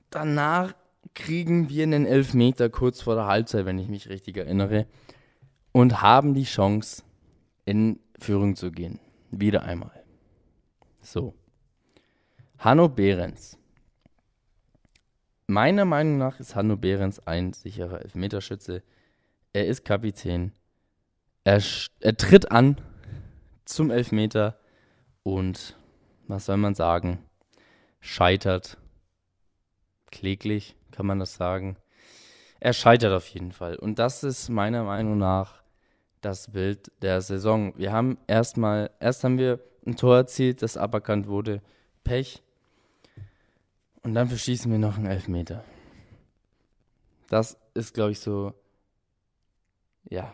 danach 0.10 0.74
kriegen 1.14 1.70
wir 1.70 1.84
einen 1.84 2.06
Elfmeter 2.06 2.70
kurz 2.70 3.02
vor 3.02 3.16
der 3.16 3.28
Halbzeit, 3.28 3.66
wenn 3.66 3.80
ich 3.80 3.90
mich 3.90 4.10
richtig 4.10 4.38
erinnere, 4.38 4.88
und 5.72 6.02
haben 6.02 6.34
die 6.34 6.44
Chance, 6.44 7.04
in 7.66 8.00
Führung 8.20 8.56
zu 8.56 8.72
gehen. 8.72 9.00
Wieder 9.32 9.64
einmal. 9.64 10.04
So. 11.02 11.34
Hanno 12.58 12.90
Behrens. 12.90 13.58
Meiner 15.48 15.86
Meinung 15.86 16.18
nach 16.18 16.40
ist 16.40 16.56
Hanno 16.56 16.78
Behrens 16.78 17.20
ein 17.28 17.54
sicherer 17.54 18.02
Elfmeterschütze. 18.02 18.84
Er 19.52 19.68
ist 19.68 19.84
Kapitän. 19.84 20.54
Er, 21.44 21.62
er 22.00 22.16
tritt 22.16 22.52
an 22.52 22.78
zum 23.66 23.92
Elfmeter 23.92 24.58
und, 25.24 25.78
was 26.28 26.46
soll 26.46 26.58
man 26.58 26.76
sagen, 26.76 27.20
scheitert. 28.00 28.78
Kläglich 30.12 30.76
kann 30.92 31.06
man 31.06 31.20
das 31.20 31.36
sagen. 31.36 31.78
Er 32.60 32.74
scheitert 32.74 33.14
auf 33.14 33.28
jeden 33.28 33.52
Fall. 33.52 33.76
Und 33.76 34.00
das 34.00 34.24
ist 34.24 34.50
meiner 34.50 34.84
Meinung 34.84 35.18
nach 35.18 35.64
das 36.22 36.52
Bild 36.52 36.92
der 37.02 37.22
Saison. 37.22 37.78
Wir 37.78 37.92
haben 37.92 38.18
erstmal, 38.28 38.90
erst 39.00 39.24
haben 39.24 39.38
wir 39.38 39.60
ein 39.86 39.98
Tor 39.98 40.16
erzielt, 40.16 40.62
das 40.62 40.78
aberkannt 40.78 41.28
wurde. 41.28 41.62
Pech. 42.06 42.42
Und 44.02 44.14
dann 44.14 44.30
verschießen 44.30 44.72
wir 44.72 44.80
noch 44.80 44.98
einen 44.98 45.08
Elfmeter. 45.08 45.64
Das 47.30 47.58
ist, 47.74 47.94
glaube 47.94 48.12
ich, 48.12 48.20
so, 48.20 48.54
ja, 50.10 50.34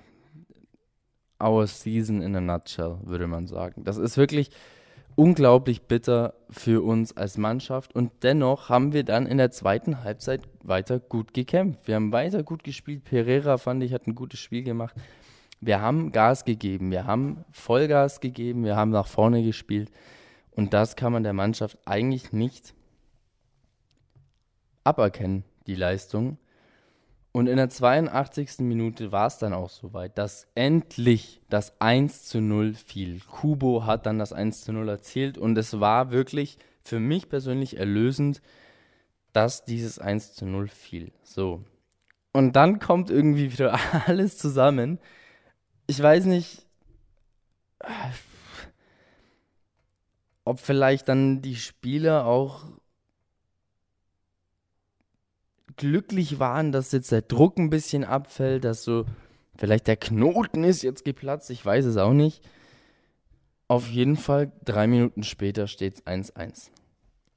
our 1.41 1.67
season 1.67 2.21
in 2.21 2.35
a 2.35 2.41
nutshell, 2.41 2.97
würde 3.03 3.27
man 3.27 3.47
sagen. 3.47 3.83
Das 3.83 3.97
ist 3.97 4.17
wirklich 4.17 4.51
unglaublich 5.15 5.83
bitter 5.83 6.33
für 6.49 6.83
uns 6.83 7.15
als 7.15 7.37
Mannschaft. 7.37 7.93
Und 7.93 8.11
dennoch 8.23 8.69
haben 8.69 8.93
wir 8.93 9.03
dann 9.03 9.25
in 9.25 9.37
der 9.37 9.51
zweiten 9.51 10.03
Halbzeit 10.03 10.41
weiter 10.63 10.99
gut 10.99 11.33
gekämpft. 11.33 11.87
Wir 11.87 11.95
haben 11.95 12.11
weiter 12.11 12.43
gut 12.43 12.63
gespielt. 12.63 13.03
Pereira, 13.03 13.57
fand 13.57 13.83
ich, 13.83 13.93
hat 13.93 14.07
ein 14.07 14.15
gutes 14.15 14.39
Spiel 14.39 14.63
gemacht 14.63 14.95
wir 15.61 15.81
haben 15.81 16.11
Gas 16.11 16.45
gegeben, 16.45 16.91
wir 16.91 17.05
haben 17.05 17.43
Vollgas 17.51 18.19
gegeben, 18.19 18.63
wir 18.63 18.75
haben 18.75 18.91
nach 18.91 19.07
vorne 19.07 19.43
gespielt. 19.43 19.91
Und 20.51 20.73
das 20.73 20.95
kann 20.95 21.13
man 21.13 21.23
der 21.23 21.33
Mannschaft 21.33 21.77
eigentlich 21.85 22.31
nicht 22.31 22.73
aberkennen, 24.83 25.43
die 25.67 25.75
Leistung. 25.75 26.37
Und 27.31 27.47
in 27.47 27.57
der 27.57 27.69
82. 27.69 28.59
Minute 28.59 29.11
war 29.11 29.27
es 29.27 29.37
dann 29.37 29.53
auch 29.53 29.69
soweit, 29.69 30.17
dass 30.17 30.47
endlich 30.55 31.41
das 31.49 31.79
1 31.79 32.23
zu 32.23 32.41
0 32.41 32.73
fiel. 32.73 33.21
Kubo 33.29 33.85
hat 33.85 34.05
dann 34.05 34.17
das 34.17 34.33
1 34.33 34.63
zu 34.63 34.73
0 34.73 34.89
erzielt 34.89 35.37
und 35.37 35.57
es 35.57 35.79
war 35.79 36.11
wirklich 36.11 36.57
für 36.83 36.99
mich 36.99 37.29
persönlich 37.29 37.77
erlösend, 37.77 38.41
dass 39.31 39.63
dieses 39.63 39.99
1 39.99 40.33
zu 40.33 40.45
0 40.45 40.67
fiel. 40.67 41.11
So. 41.23 41.63
Und 42.33 42.55
dann 42.55 42.79
kommt 42.79 43.09
irgendwie 43.09 43.51
wieder 43.51 43.79
alles 44.07 44.37
zusammen 44.37 44.99
ich 45.89 45.99
weiß 45.99 46.25
nicht, 46.25 46.67
ob 50.43 50.59
vielleicht 50.59 51.09
dann 51.09 51.41
die 51.41 51.55
Spieler 51.55 52.27
auch 52.27 52.65
glücklich 55.79 56.39
waren, 56.39 56.71
dass 56.71 56.91
jetzt 56.91 57.11
der 57.11 57.21
Druck 57.21 57.57
ein 57.57 57.69
bisschen 57.69 58.03
abfällt, 58.03 58.65
dass 58.65 58.83
so 58.83 59.05
vielleicht 59.57 59.87
der 59.87 59.95
Knoten 59.97 60.63
ist 60.63 60.83
jetzt 60.83 61.05
geplatzt, 61.05 61.49
ich 61.49 61.65
weiß 61.65 61.85
es 61.85 61.97
auch 61.97 62.13
nicht. 62.13 62.47
Auf 63.69 63.87
jeden 63.87 64.17
Fall, 64.17 64.51
drei 64.65 64.87
Minuten 64.87 65.23
später 65.23 65.67
steht 65.67 65.95
es 65.95 66.05
1-1. 66.05 66.69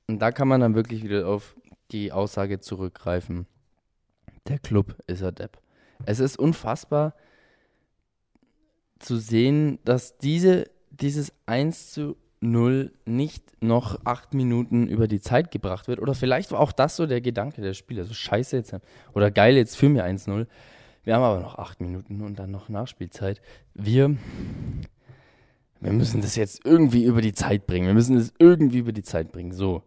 Und 0.09 0.19
da 0.19 0.33
kann 0.33 0.49
man 0.49 0.61
dann 0.61 0.75
wirklich 0.75 1.05
wieder 1.05 1.29
auf 1.29 1.55
die 1.93 2.11
Aussage 2.11 2.59
zurückgreifen. 2.59 3.47
Der 4.49 4.59
Club 4.59 4.97
ist 5.07 5.23
ein 5.23 5.35
Depp. 5.35 5.59
Es 6.05 6.19
ist 6.19 6.39
unfassbar, 6.39 7.15
zu 8.99 9.19
sehen, 9.19 9.79
dass 9.85 10.19
diese, 10.19 10.69
dieses 10.91 11.33
1 11.47 11.93
zu 11.93 12.17
0 12.43 12.93
nicht 13.05 13.63
noch 13.63 14.05
acht 14.05 14.35
Minuten 14.35 14.89
über 14.89 15.09
die 15.09 15.21
Zeit 15.21 15.51
gebracht 15.51 15.89
wird. 15.89 16.01
Oder 16.01 16.15
vielleicht 16.15 16.53
war 16.53 16.61
auch 16.61 16.73
das 16.73 16.97
so 16.97 17.07
der 17.07 17.21
Gedanke 17.21 17.63
der 17.63 17.75
Spieler. 17.75 18.05
So 18.05 18.15
scheiße 18.15 18.57
jetzt. 18.57 18.75
Oder 19.15 19.31
geil, 19.31 19.57
jetzt 19.57 19.77
für 19.77 19.89
mir 19.89 20.05
1-0. 20.05 20.47
Wir 21.05 21.15
haben 21.15 21.23
aber 21.23 21.41
noch 21.41 21.59
acht 21.59 21.81
Minuten 21.81 22.21
und 22.21 22.39
dann 22.39 22.51
noch 22.51 22.69
Nachspielzeit. 22.69 23.41
Wir, 23.75 24.17
wir 25.81 25.93
müssen 25.93 26.21
das 26.21 26.37
jetzt 26.37 26.65
irgendwie 26.65 27.05
über 27.05 27.21
die 27.21 27.33
Zeit 27.33 27.67
bringen. 27.67 27.87
Wir 27.87 27.95
müssen 27.95 28.17
das 28.17 28.33
irgendwie 28.39 28.79
über 28.79 28.93
die 28.93 29.03
Zeit 29.03 29.33
bringen. 29.33 29.53
So. 29.53 29.83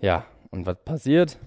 Ja. 0.00 0.26
Und 0.50 0.66
was 0.66 0.82
passiert? 0.84 1.38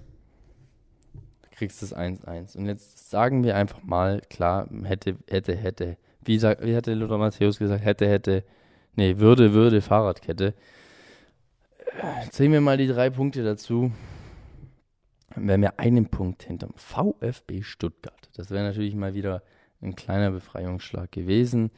Du 1.13 1.49
kriegst 1.51 1.81
das 1.81 1.95
1-1. 1.95 2.57
Und 2.57 2.67
jetzt 2.67 3.09
sagen 3.09 3.43
wir 3.43 3.55
einfach 3.55 3.83
mal, 3.83 4.21
klar, 4.29 4.69
hätte, 4.83 5.17
hätte, 5.27 5.55
hätte 5.55 5.97
wie, 6.23 6.41
wie 6.41 6.75
hatte 6.75 6.93
Lothar 6.93 7.17
Matthäus 7.17 7.59
gesagt, 7.59 7.83
hätte, 7.83 8.07
hätte, 8.07 8.43
nee, 8.95 9.17
würde, 9.17 9.53
würde, 9.53 9.81
Fahrradkette. 9.81 10.53
Zählen 12.31 12.53
wir 12.53 12.61
mal 12.61 12.77
die 12.77 12.87
drei 12.87 13.09
Punkte 13.09 13.43
dazu. 13.43 13.91
Wären 15.35 15.61
wir 15.61 15.79
einen 15.79 16.07
Punkt 16.07 16.43
hinterm 16.43 16.73
VfB 16.75 17.61
Stuttgart. 17.61 18.29
Das 18.35 18.49
wäre 18.49 18.63
natürlich 18.63 18.95
mal 18.95 19.13
wieder 19.13 19.43
ein 19.81 19.95
kleiner 19.95 20.31
Befreiungsschlag 20.31 21.11
gewesen. 21.11 21.71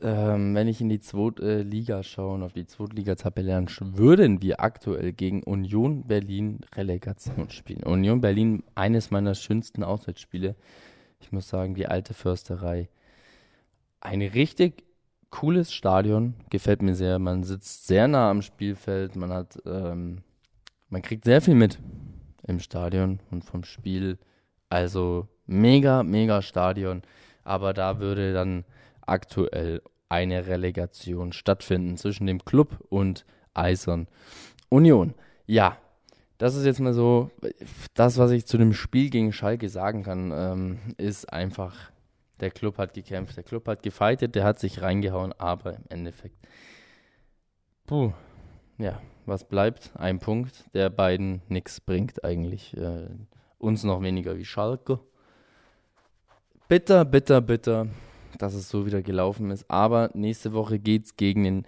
Ähm, 0.00 0.54
wenn 0.54 0.68
ich 0.68 0.80
in 0.80 0.88
die 0.88 1.00
zweite 1.00 1.62
Liga 1.62 2.02
schaue 2.02 2.34
und 2.34 2.42
auf 2.42 2.52
die 2.52 2.66
zweite 2.66 2.94
Liga-Tabelle, 2.94 3.66
würden 3.80 4.42
wir 4.42 4.60
aktuell 4.60 5.12
gegen 5.12 5.42
Union 5.42 6.06
Berlin 6.06 6.60
Relegation 6.76 7.50
spielen. 7.50 7.82
Union 7.82 8.20
Berlin, 8.20 8.62
eines 8.74 9.10
meiner 9.10 9.34
schönsten 9.34 9.82
Auswärtsspiele. 9.82 10.54
Ich 11.20 11.32
muss 11.32 11.48
sagen, 11.48 11.74
die 11.74 11.86
alte 11.86 12.14
Försterei 12.14 12.88
ein 14.00 14.22
richtig 14.22 14.84
cooles 15.30 15.72
Stadion, 15.72 16.34
gefällt 16.50 16.82
mir 16.82 16.94
sehr. 16.94 17.18
Man 17.18 17.44
sitzt 17.44 17.86
sehr 17.86 18.08
nah 18.08 18.30
am 18.30 18.42
Spielfeld, 18.42 19.16
man 19.16 19.32
hat, 19.32 19.58
ähm, 19.66 20.22
man 20.88 21.02
kriegt 21.02 21.24
sehr 21.24 21.40
viel 21.40 21.54
mit 21.54 21.78
im 22.46 22.60
Stadion 22.60 23.20
und 23.30 23.44
vom 23.44 23.64
Spiel. 23.64 24.18
Also 24.70 25.28
mega, 25.46 26.02
mega 26.02 26.42
Stadion. 26.42 27.02
Aber 27.44 27.72
da 27.72 28.00
würde 28.00 28.32
dann 28.32 28.64
aktuell 29.02 29.82
eine 30.08 30.46
Relegation 30.46 31.32
stattfinden 31.32 31.96
zwischen 31.96 32.26
dem 32.26 32.44
Club 32.44 32.84
und 32.88 33.24
Eisern 33.54 34.08
Union. 34.68 35.14
Ja, 35.46 35.76
das 36.38 36.54
ist 36.54 36.64
jetzt 36.64 36.80
mal 36.80 36.94
so, 36.94 37.30
das, 37.94 38.16
was 38.18 38.30
ich 38.30 38.46
zu 38.46 38.58
dem 38.58 38.72
Spiel 38.72 39.10
gegen 39.10 39.32
Schalke 39.32 39.68
sagen 39.68 40.04
kann, 40.04 40.32
ähm, 40.34 40.78
ist 40.96 41.32
einfach 41.32 41.90
der 42.40 42.50
Club 42.50 42.78
hat 42.78 42.94
gekämpft, 42.94 43.36
der 43.36 43.44
Club 43.44 43.66
hat 43.68 43.82
gefightet, 43.82 44.34
der 44.34 44.44
hat 44.44 44.58
sich 44.58 44.82
reingehauen, 44.82 45.32
aber 45.32 45.76
im 45.76 45.84
Endeffekt, 45.88 46.36
puh, 47.86 48.12
ja, 48.78 49.00
was 49.26 49.44
bleibt? 49.44 49.90
Ein 49.94 50.20
Punkt, 50.20 50.64
der 50.74 50.90
beiden 50.90 51.42
nichts 51.48 51.80
bringt 51.80 52.24
eigentlich. 52.24 52.76
Äh, 52.76 53.08
uns 53.58 53.82
noch 53.84 54.02
weniger 54.02 54.38
wie 54.38 54.44
Schalke. 54.44 55.00
Bitter, 56.68 57.04
bitter, 57.04 57.40
bitter, 57.40 57.88
dass 58.38 58.54
es 58.54 58.68
so 58.68 58.86
wieder 58.86 59.02
gelaufen 59.02 59.50
ist. 59.50 59.68
Aber 59.70 60.10
nächste 60.14 60.52
Woche 60.52 60.78
geht 60.78 61.06
es 61.06 61.16
gegen 61.16 61.44
den 61.44 61.66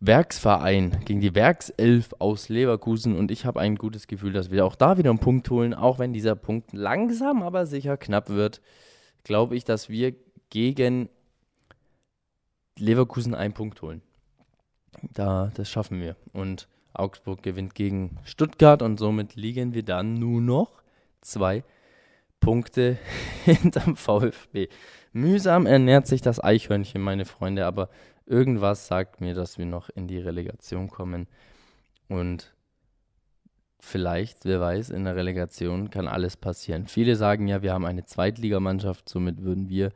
Werksverein, 0.00 0.98
gegen 1.04 1.20
die 1.20 1.34
Werkself 1.34 2.14
aus 2.18 2.48
Leverkusen. 2.48 3.16
Und 3.16 3.30
ich 3.30 3.44
habe 3.44 3.60
ein 3.60 3.76
gutes 3.76 4.06
Gefühl, 4.06 4.32
dass 4.32 4.50
wir 4.50 4.64
auch 4.64 4.74
da 4.74 4.96
wieder 4.98 5.10
einen 5.10 5.18
Punkt 5.18 5.50
holen, 5.50 5.74
auch 5.74 5.98
wenn 5.98 6.12
dieser 6.12 6.36
Punkt 6.36 6.72
langsam, 6.72 7.42
aber 7.42 7.66
sicher 7.66 7.96
knapp 7.96 8.30
wird 8.30 8.60
glaube 9.26 9.56
ich, 9.56 9.64
dass 9.64 9.88
wir 9.88 10.14
gegen 10.50 11.08
Leverkusen 12.78 13.34
einen 13.34 13.54
Punkt 13.54 13.82
holen. 13.82 14.00
Da, 15.02 15.50
das 15.54 15.68
schaffen 15.68 16.00
wir. 16.00 16.14
Und 16.32 16.68
Augsburg 16.94 17.42
gewinnt 17.42 17.74
gegen 17.74 18.18
Stuttgart 18.22 18.82
und 18.82 18.98
somit 18.98 19.34
liegen 19.34 19.74
wir 19.74 19.82
dann 19.82 20.14
nur 20.14 20.40
noch 20.40 20.80
zwei 21.22 21.64
Punkte 22.38 22.98
hinterm 23.44 23.96
VfB. 23.96 24.68
Mühsam 25.12 25.66
ernährt 25.66 26.06
sich 26.06 26.22
das 26.22 26.42
Eichhörnchen, 26.42 27.02
meine 27.02 27.24
Freunde, 27.24 27.66
aber 27.66 27.88
irgendwas 28.26 28.86
sagt 28.86 29.20
mir, 29.20 29.34
dass 29.34 29.58
wir 29.58 29.66
noch 29.66 29.88
in 29.90 30.06
die 30.06 30.18
Relegation 30.18 30.88
kommen. 30.88 31.26
Und 32.08 32.54
vielleicht, 33.80 34.44
wer 34.44 34.60
weiß, 34.60 34.90
in 34.90 35.04
der 35.04 35.16
Relegation 35.16 35.90
kann 35.90 36.08
alles 36.08 36.36
passieren. 36.36 36.86
Viele 36.86 37.16
sagen 37.16 37.48
ja, 37.48 37.62
wir 37.62 37.72
haben 37.72 37.84
eine 37.84 38.04
Zweitligamannschaft, 38.04 39.08
somit 39.08 39.42
würden 39.42 39.68
wir 39.68 39.92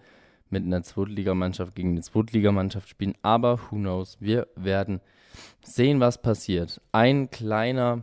mit 0.48 0.64
einer 0.64 0.82
Zweitligamannschaft 0.82 1.74
gegen 1.74 1.90
eine 1.90 2.02
Zweitligamannschaft 2.02 2.88
spielen. 2.88 3.14
Aber 3.22 3.58
who 3.58 3.76
knows? 3.76 4.16
Wir 4.20 4.48
werden 4.56 5.00
sehen, 5.62 6.00
was 6.00 6.20
passiert. 6.20 6.80
Ein 6.92 7.30
kleiner 7.30 8.02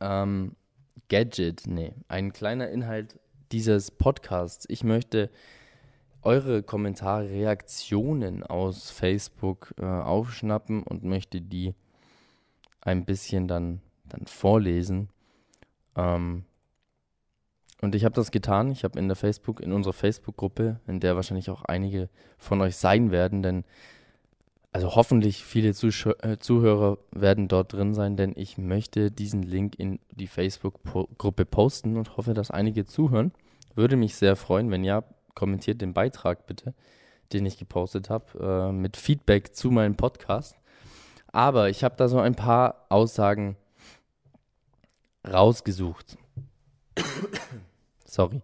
ähm, 0.00 0.54
Gadget, 1.08 1.66
nee, 1.66 1.94
ein 2.08 2.32
kleiner 2.32 2.68
Inhalt 2.68 3.18
dieses 3.50 3.90
Podcasts. 3.90 4.66
Ich 4.68 4.84
möchte 4.84 5.30
eure 6.22 6.62
Kommentare, 6.62 7.30
Reaktionen 7.30 8.42
aus 8.42 8.90
Facebook 8.90 9.74
äh, 9.78 9.84
aufschnappen 9.84 10.82
und 10.82 11.04
möchte 11.04 11.40
die 11.40 11.74
ein 12.80 13.04
bisschen 13.04 13.48
dann, 13.48 13.80
dann 14.08 14.26
vorlesen. 14.26 15.08
Ähm, 15.96 16.44
und 17.80 17.94
ich 17.94 18.04
habe 18.04 18.14
das 18.14 18.30
getan. 18.30 18.70
Ich 18.70 18.84
habe 18.84 18.98
in 18.98 19.08
der 19.08 19.16
Facebook, 19.16 19.60
in 19.60 19.72
unserer 19.72 19.92
Facebook-Gruppe, 19.92 20.80
in 20.86 21.00
der 21.00 21.16
wahrscheinlich 21.16 21.50
auch 21.50 21.64
einige 21.64 22.08
von 22.36 22.60
euch 22.60 22.76
sein 22.76 23.10
werden, 23.10 23.42
denn 23.42 23.64
also 24.72 24.94
hoffentlich 24.94 25.44
viele 25.44 25.72
Zusch 25.72 26.06
äh, 26.06 26.38
Zuhörer 26.38 26.98
werden 27.10 27.48
dort 27.48 27.72
drin 27.72 27.94
sein, 27.94 28.16
denn 28.16 28.34
ich 28.36 28.58
möchte 28.58 29.10
diesen 29.10 29.42
Link 29.42 29.78
in 29.78 29.98
die 30.10 30.26
Facebook-Gruppe 30.26 31.46
posten 31.46 31.96
und 31.96 32.16
hoffe, 32.16 32.34
dass 32.34 32.50
einige 32.50 32.84
zuhören. 32.84 33.32
Würde 33.74 33.96
mich 33.96 34.16
sehr 34.16 34.36
freuen, 34.36 34.70
wenn 34.70 34.84
ja, 34.84 35.04
kommentiert 35.34 35.80
den 35.80 35.94
Beitrag 35.94 36.46
bitte, 36.46 36.74
den 37.32 37.46
ich 37.46 37.58
gepostet 37.58 38.10
habe, 38.10 38.68
äh, 38.68 38.72
mit 38.72 38.96
Feedback 38.96 39.54
zu 39.54 39.70
meinem 39.70 39.96
Podcast. 39.96 40.54
Aber 41.32 41.70
ich 41.70 41.84
habe 41.84 41.96
da 41.96 42.08
so 42.08 42.18
ein 42.18 42.34
paar 42.34 42.86
Aussagen 42.88 43.56
rausgesucht. 45.26 46.16
Sorry. 48.04 48.42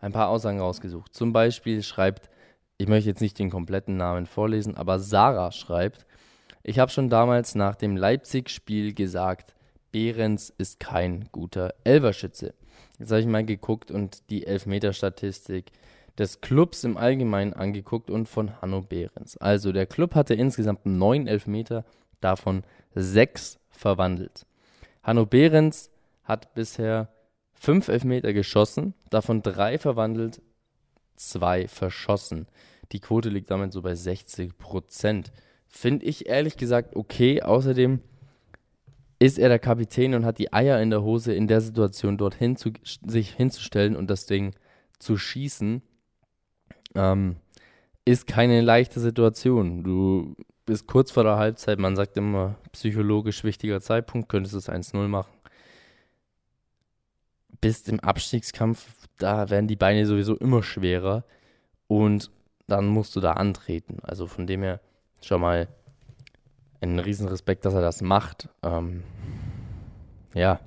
Ein 0.00 0.12
paar 0.12 0.28
Aussagen 0.28 0.60
rausgesucht. 0.60 1.14
Zum 1.14 1.32
Beispiel 1.32 1.82
schreibt, 1.82 2.30
ich 2.78 2.88
möchte 2.88 3.10
jetzt 3.10 3.20
nicht 3.20 3.38
den 3.38 3.50
kompletten 3.50 3.96
Namen 3.96 4.26
vorlesen, 4.26 4.76
aber 4.76 4.98
Sarah 4.98 5.52
schreibt, 5.52 6.06
ich 6.62 6.78
habe 6.78 6.90
schon 6.90 7.10
damals 7.10 7.54
nach 7.54 7.76
dem 7.76 7.96
Leipzig-Spiel 7.96 8.94
gesagt, 8.94 9.54
Behrens 9.92 10.50
ist 10.56 10.80
kein 10.80 11.28
guter 11.32 11.74
Elverschütze. 11.84 12.54
Jetzt 12.98 13.10
habe 13.10 13.20
ich 13.20 13.26
mal 13.26 13.44
geguckt 13.44 13.90
und 13.90 14.30
die 14.30 14.46
Elfmeter-Statistik 14.46 15.72
des 16.18 16.40
Clubs 16.40 16.84
im 16.84 16.96
Allgemeinen 16.96 17.54
angeguckt 17.54 18.10
und 18.10 18.28
von 18.28 18.60
Hanno 18.60 18.82
Behrens. 18.82 19.36
Also 19.38 19.72
der 19.72 19.86
Club 19.86 20.14
hatte 20.14 20.34
insgesamt 20.34 20.84
neun 20.86 21.26
Elfmeter, 21.26 21.84
davon 22.20 22.62
sechs 22.94 23.58
verwandelt. 23.70 24.46
Hanno 25.02 25.24
Behrens 25.24 25.90
hat 26.30 26.54
bisher 26.54 27.08
fünf 27.52 27.88
Elfmeter 27.88 28.32
geschossen, 28.32 28.94
davon 29.10 29.42
drei 29.42 29.78
verwandelt, 29.78 30.40
zwei 31.16 31.68
verschossen. 31.68 32.46
Die 32.92 33.00
Quote 33.00 33.28
liegt 33.28 33.50
damit 33.50 33.72
so 33.72 33.82
bei 33.82 33.94
60 33.94 34.56
Prozent. 34.56 35.32
Finde 35.66 36.06
ich 36.06 36.28
ehrlich 36.28 36.56
gesagt 36.56 36.96
okay. 36.96 37.42
Außerdem 37.42 38.00
ist 39.18 39.38
er 39.38 39.48
der 39.48 39.58
Kapitän 39.58 40.14
und 40.14 40.24
hat 40.24 40.38
die 40.38 40.52
Eier 40.52 40.80
in 40.80 40.90
der 40.90 41.02
Hose, 41.02 41.34
in 41.34 41.46
der 41.46 41.60
Situation 41.60 42.16
dorthin 42.16 42.56
zu, 42.56 42.70
sich 42.82 43.34
hinzustellen 43.34 43.94
und 43.94 44.08
das 44.08 44.26
Ding 44.26 44.54
zu 44.98 45.18
schießen. 45.18 45.82
Ähm, 46.94 47.36
ist 48.04 48.26
keine 48.26 48.62
leichte 48.62 48.98
Situation. 48.98 49.84
Du 49.84 50.34
bist 50.64 50.86
kurz 50.86 51.10
vor 51.10 51.24
der 51.24 51.36
Halbzeit, 51.36 51.78
man 51.78 51.96
sagt 51.96 52.16
immer 52.16 52.56
psychologisch 52.72 53.44
wichtiger 53.44 53.80
Zeitpunkt, 53.80 54.28
könntest 54.28 54.54
es 54.54 54.68
1-0 54.68 55.06
machen 55.06 55.39
bist 57.60 57.88
im 57.88 58.00
Abstiegskampf, 58.00 58.86
da 59.18 59.50
werden 59.50 59.68
die 59.68 59.76
Beine 59.76 60.06
sowieso 60.06 60.36
immer 60.36 60.62
schwerer 60.62 61.24
und 61.86 62.30
dann 62.66 62.86
musst 62.86 63.16
du 63.16 63.20
da 63.20 63.32
antreten. 63.32 63.98
Also 64.02 64.26
von 64.26 64.46
dem 64.46 64.62
her 64.62 64.80
schon 65.22 65.40
mal 65.40 65.68
einen 66.80 66.98
riesen 66.98 67.28
Respekt, 67.28 67.64
dass 67.64 67.74
er 67.74 67.82
das 67.82 68.00
macht. 68.00 68.48
Ähm, 68.62 69.02
ja, 70.34 70.60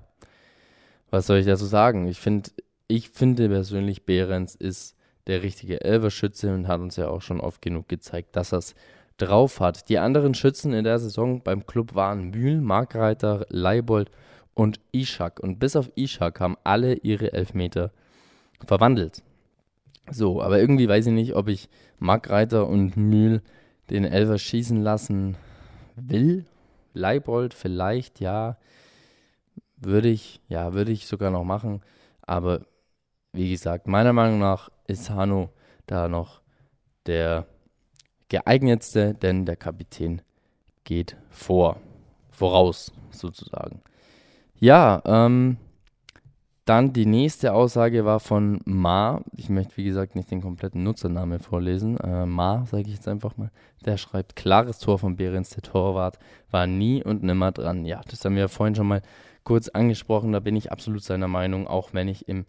was 1.10 1.28
soll 1.28 1.38
ich 1.38 1.46
dazu 1.46 1.66
sagen? 1.66 2.08
Ich 2.08 2.20
finde, 2.20 2.52
ich 2.88 3.10
finde 3.10 3.50
persönlich, 3.50 4.06
Behrens 4.06 4.56
ist 4.56 4.96
der 5.28 5.42
richtige 5.42 5.82
Elverschütze 5.82 6.54
und 6.54 6.68
hat 6.68 6.82
uns 6.82 6.98
ja 6.98 7.08
auch 7.08 7.22
schon 7.22 7.40
oft 7.40 7.62
genug 7.62 7.88
gezeigt, 7.88 8.36
dass 8.36 8.52
er 8.52 8.60
es 8.60 8.76
drauf 9.18 9.60
hat. 9.60 9.90
Die 9.90 10.00
anderen 10.00 10.34
Schützen 10.34 10.74
in 10.74 10.84
der 10.84 11.00
Saison 11.00 11.42
beim 11.42 11.66
Club 11.66 11.96
waren 11.96 12.32
Mühl, 12.32 12.62
Markreiter, 12.62 13.46
Leibold 13.50 14.12
und 14.54 14.80
Ishak. 14.92 15.40
Und 15.40 15.60
bis 15.60 15.76
auf 15.76 15.92
Ishak 15.96 16.40
haben 16.40 16.58
alle 16.64 16.96
ihre 16.96 17.34
Elfmeter 17.34 17.92
verwandelt. 18.66 19.24
So, 20.10 20.42
aber 20.42 20.60
irgendwie 20.60 20.88
weiß 20.88 21.08
ich 21.08 21.14
nicht, 21.14 21.36
ob 21.36 21.48
ich 21.48 21.70
Markreiter 22.00 22.68
und 22.68 22.98
Mühl 22.98 23.42
den 23.90 24.06
Elfer 24.06 24.38
schießen 24.38 24.82
lassen 24.82 25.38
will. 25.96 26.46
Leibold 26.94 27.54
vielleicht, 27.54 28.20
ja. 28.20 28.58
Würde 29.78 30.10
ich, 30.10 30.42
ja, 30.48 30.74
würde 30.74 30.92
ich 30.92 31.08
sogar 31.08 31.32
noch 31.32 31.44
machen. 31.44 31.82
Aber 32.22 32.66
wie 33.34 33.50
gesagt, 33.50 33.88
meiner 33.88 34.14
Meinung 34.14 34.40
nach 34.40 34.70
ist 34.88 35.10
Hanno 35.10 35.50
da 35.88 36.08
noch 36.08 36.42
der 37.06 37.46
geeignetste, 38.30 39.14
denn 39.14 39.46
der 39.46 39.56
Kapitän 39.56 40.22
geht 40.84 41.18
vor. 41.30 41.80
Voraus, 42.30 42.92
sozusagen. 43.12 43.82
Ja, 44.60 45.02
ähm, 45.06 45.58
dann 46.66 46.94
die 46.94 47.06
nächste 47.06 47.54
Aussage 47.54 48.06
war 48.06 48.22
von 48.22 48.62
Ma. 48.64 49.22
Ich 49.36 49.50
möchte, 49.50 49.76
wie 49.76 49.84
gesagt, 49.84 50.16
nicht 50.16 50.32
den 50.32 50.42
kompletten 50.42 50.84
Nutzernamen 50.84 51.40
vorlesen. 51.40 51.98
Äh, 51.98 52.26
Ma, 52.26 52.66
sage 52.66 52.84
ich 52.84 52.96
jetzt 52.96 53.08
einfach 53.08 53.36
mal. 53.36 53.52
Der 53.86 53.98
schreibt, 53.98 54.38
klares 54.38 54.80
Tor 54.80 54.98
von 54.98 55.18
Behrens, 55.18 55.50
der 55.50 55.64
Torwart 55.64 56.20
war 56.52 56.66
nie 56.66 57.04
und 57.04 57.22
nimmer 57.22 57.52
dran. 57.52 57.84
Ja, 57.86 58.02
das 58.10 58.24
haben 58.24 58.36
wir 58.36 58.44
ja 58.44 58.48
vorhin 58.48 58.76
schon 58.76 58.88
mal 58.88 59.02
kurz 59.44 59.68
angesprochen. 59.68 60.32
Da 60.32 60.40
bin 60.40 60.56
ich 60.56 60.72
absolut 60.72 61.04
seiner 61.04 61.28
Meinung, 61.28 61.68
auch 61.68 61.94
wenn 61.94 62.08
ich 62.08 62.30
im 62.30 62.46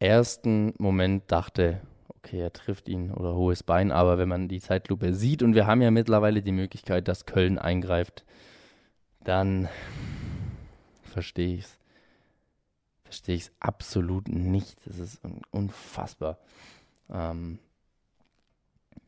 ersten 0.00 0.74
Moment 0.78 1.30
dachte, 1.30 1.80
okay, 2.08 2.40
er 2.40 2.52
trifft 2.52 2.88
ihn 2.88 3.12
oder 3.12 3.36
hohes 3.36 3.62
Bein. 3.62 3.92
Aber 3.92 4.18
wenn 4.18 4.28
man 4.28 4.48
die 4.48 4.60
Zeitlupe 4.60 5.14
sieht 5.14 5.44
und 5.44 5.54
wir 5.54 5.68
haben 5.68 5.80
ja 5.80 5.92
mittlerweile 5.92 6.42
die 6.42 6.50
Möglichkeit, 6.50 7.06
dass 7.06 7.24
Köln 7.24 7.56
eingreift, 7.56 8.24
dann 9.22 9.68
verstehe 11.20 11.56
ich 11.56 11.64
es. 11.64 11.78
Verstehe 13.04 13.34
ich 13.34 13.42
es 13.42 13.52
absolut 13.60 14.28
nicht. 14.28 14.78
Das 14.86 14.98
ist 14.98 15.20
unfassbar. 15.50 16.38
Ähm, 17.10 17.58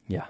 ja, 0.08 0.28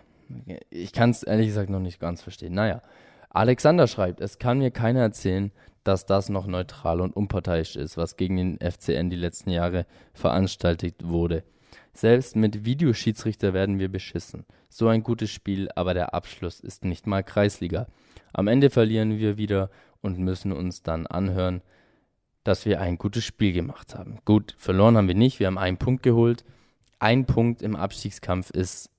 ich 0.71 0.93
kann 0.93 1.11
es 1.11 1.25
ehrlich 1.25 1.49
gesagt 1.49 1.71
noch 1.71 1.81
nicht 1.81 1.99
ganz 1.99 2.23
verstehen. 2.23 2.55
Naja, 2.55 2.83
Alexander 3.31 3.89
schreibt, 3.89 4.21
es 4.21 4.39
kann 4.39 4.59
mir 4.59 4.71
keiner 4.71 5.01
erzählen, 5.01 5.51
dass 5.83 6.07
das 6.07 6.29
noch 6.29 6.47
neutral 6.47 7.01
und 7.01 7.17
unparteiisch 7.17 7.75
ist, 7.75 7.97
was 7.97 8.17
gegen 8.17 8.37
den 8.37 8.59
FCN 8.61 9.11
die 9.11 9.17
letzten 9.17 9.51
Jahre 9.51 9.85
veranstaltet 10.15 10.95
wurde. 11.03 11.43
Selbst 11.95 12.37
mit 12.37 12.65
Videoschiedsrichter 12.65 13.55
werden 13.55 13.81
wir 13.81 13.91
beschissen. 13.91 14.45
So 14.69 14.87
ein 14.87 15.03
gutes 15.03 15.31
Spiel, 15.31 15.69
aber 15.75 15.95
der 15.95 16.15
Abschluss 16.15 16.61
ist 16.61 16.85
nicht 16.85 17.09
mal 17.09 17.25
Kreisliga. 17.25 17.89
Am 18.33 18.47
Ende 18.47 18.71
verlieren 18.71 19.19
wir 19.19 19.37
wieder 19.37 19.69
und 20.03 20.19
müssen 20.19 20.53
uns 20.53 20.83
dann 20.83 21.07
anhören, 21.07 21.63
dass 22.45 22.67
wir 22.67 22.81
ein 22.81 22.99
gutes 22.99 23.25
Spiel 23.25 23.53
gemacht 23.53 23.95
haben. 23.95 24.19
Gut, 24.25 24.55
verloren 24.59 24.97
haben 24.97 25.09
wir 25.09 25.15
nicht, 25.15 25.39
wir 25.41 25.47
haben 25.47 25.59
einen 25.59 25.79
Punkt 25.79 26.03
geholt. 26.03 26.45
Ein 26.99 27.25
Punkt 27.25 27.63
im 27.63 27.77
Abstiegskampf 27.77 28.51
ist 28.51 28.91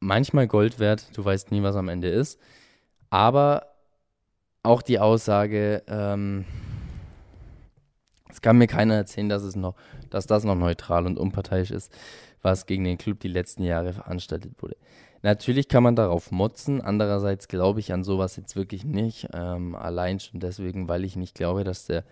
manchmal 0.00 0.46
Gold 0.46 0.78
wert, 0.78 1.10
du 1.16 1.24
weißt 1.24 1.50
nie, 1.50 1.62
was 1.62 1.76
am 1.76 1.88
Ende 1.88 2.08
ist. 2.08 2.40
Aber 3.10 3.66
auch 4.62 4.82
die 4.82 4.98
Aussage, 4.98 5.82
ähm, 5.88 6.44
es 8.28 8.40
kann 8.40 8.58
mir 8.58 8.66
keiner 8.66 8.94
erzählen, 8.94 9.28
dass, 9.28 9.42
es 9.42 9.56
noch, 9.56 9.74
dass 10.10 10.26
das 10.26 10.44
noch 10.44 10.56
neutral 10.56 11.06
und 11.06 11.18
unparteiisch 11.18 11.70
ist, 11.70 11.92
was 12.42 12.66
gegen 12.66 12.84
den 12.84 12.98
Club 12.98 13.20
die 13.20 13.28
letzten 13.28 13.62
Jahre 13.62 13.92
veranstaltet 13.92 14.60
wurde. 14.62 14.76
Natürlich 15.22 15.68
kann 15.68 15.82
man 15.82 15.96
darauf 15.96 16.30
motzen, 16.30 16.80
andererseits 16.80 17.48
glaube 17.48 17.80
ich 17.80 17.92
an 17.92 18.04
sowas 18.04 18.36
jetzt 18.36 18.56
wirklich 18.56 18.84
nicht. 18.84 19.28
Ähm, 19.32 19.74
allein 19.74 20.20
schon 20.20 20.40
deswegen, 20.40 20.88
weil 20.88 21.04
ich 21.04 21.16
nicht 21.16 21.34
glaube, 21.34 21.64
dass, 21.64 21.86
der, 21.86 22.04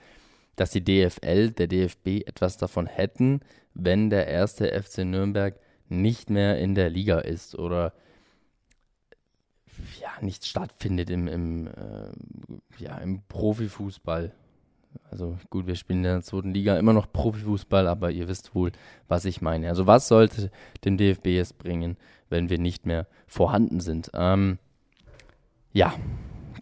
dass 0.57 0.71
die 0.71 0.85
DFL, 0.85 1.51
der 1.51 1.67
DFB 1.67 2.27
etwas 2.27 2.57
davon 2.57 2.87
hätten, 2.87 3.41
wenn 3.75 4.11
der 4.11 4.27
erste 4.27 4.71
FC 4.81 4.99
Nürnberg 4.99 5.59
nicht 5.89 6.31
mehr 6.31 6.59
in 6.59 6.75
der 6.75 6.91
Liga 6.91 7.19
ist 7.19 7.57
oder 7.59 7.93
ja, 10.01 10.11
nicht 10.21 10.47
stattfindet 10.47 11.11
im, 11.11 11.29
im 11.29 11.67
äh, 11.67 12.83
ja, 12.83 12.99
im 12.99 13.23
Profifußball. 13.29 14.33
Also 15.11 15.37
gut, 15.51 15.67
wir 15.67 15.77
spielen 15.77 16.01
in 16.01 16.05
der 16.05 16.23
zweiten 16.23 16.53
Liga 16.53 16.79
immer 16.79 16.93
noch 16.93 17.13
Profifußball, 17.13 17.87
aber 17.87 18.11
ihr 18.11 18.29
wisst 18.29 18.55
wohl, 18.55 18.73
was 19.09 19.25
ich 19.25 19.41
meine. 19.43 19.69
Also 19.69 19.87
was 19.87 20.09
sollte 20.09 20.51
dem 20.85 20.97
DFB 20.97 21.27
jetzt 21.27 21.59
bringen, 21.59 21.97
wenn 22.29 22.51
wir 22.51 22.59
nicht 22.59 22.87
mehr 22.87 23.07
vorhanden 23.27 23.81
sind? 23.81 24.11
Ähm, 24.15 24.59
ja, 25.73 25.95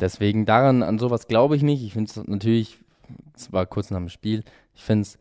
deswegen 0.01 0.47
daran, 0.47 0.83
an 0.83 0.99
sowas 0.99 1.29
glaube 1.29 1.57
ich 1.57 1.63
nicht. 1.63 1.83
Ich 1.83 1.93
finde 1.93 2.11
es 2.11 2.29
natürlich, 2.29 2.79
es 3.35 3.53
war 3.53 3.67
kurz 3.67 3.91
nach 3.91 3.99
dem 3.99 4.09
Spiel, 4.09 4.45
ich 4.75 4.83
finde 4.83 5.03
es 5.03 5.19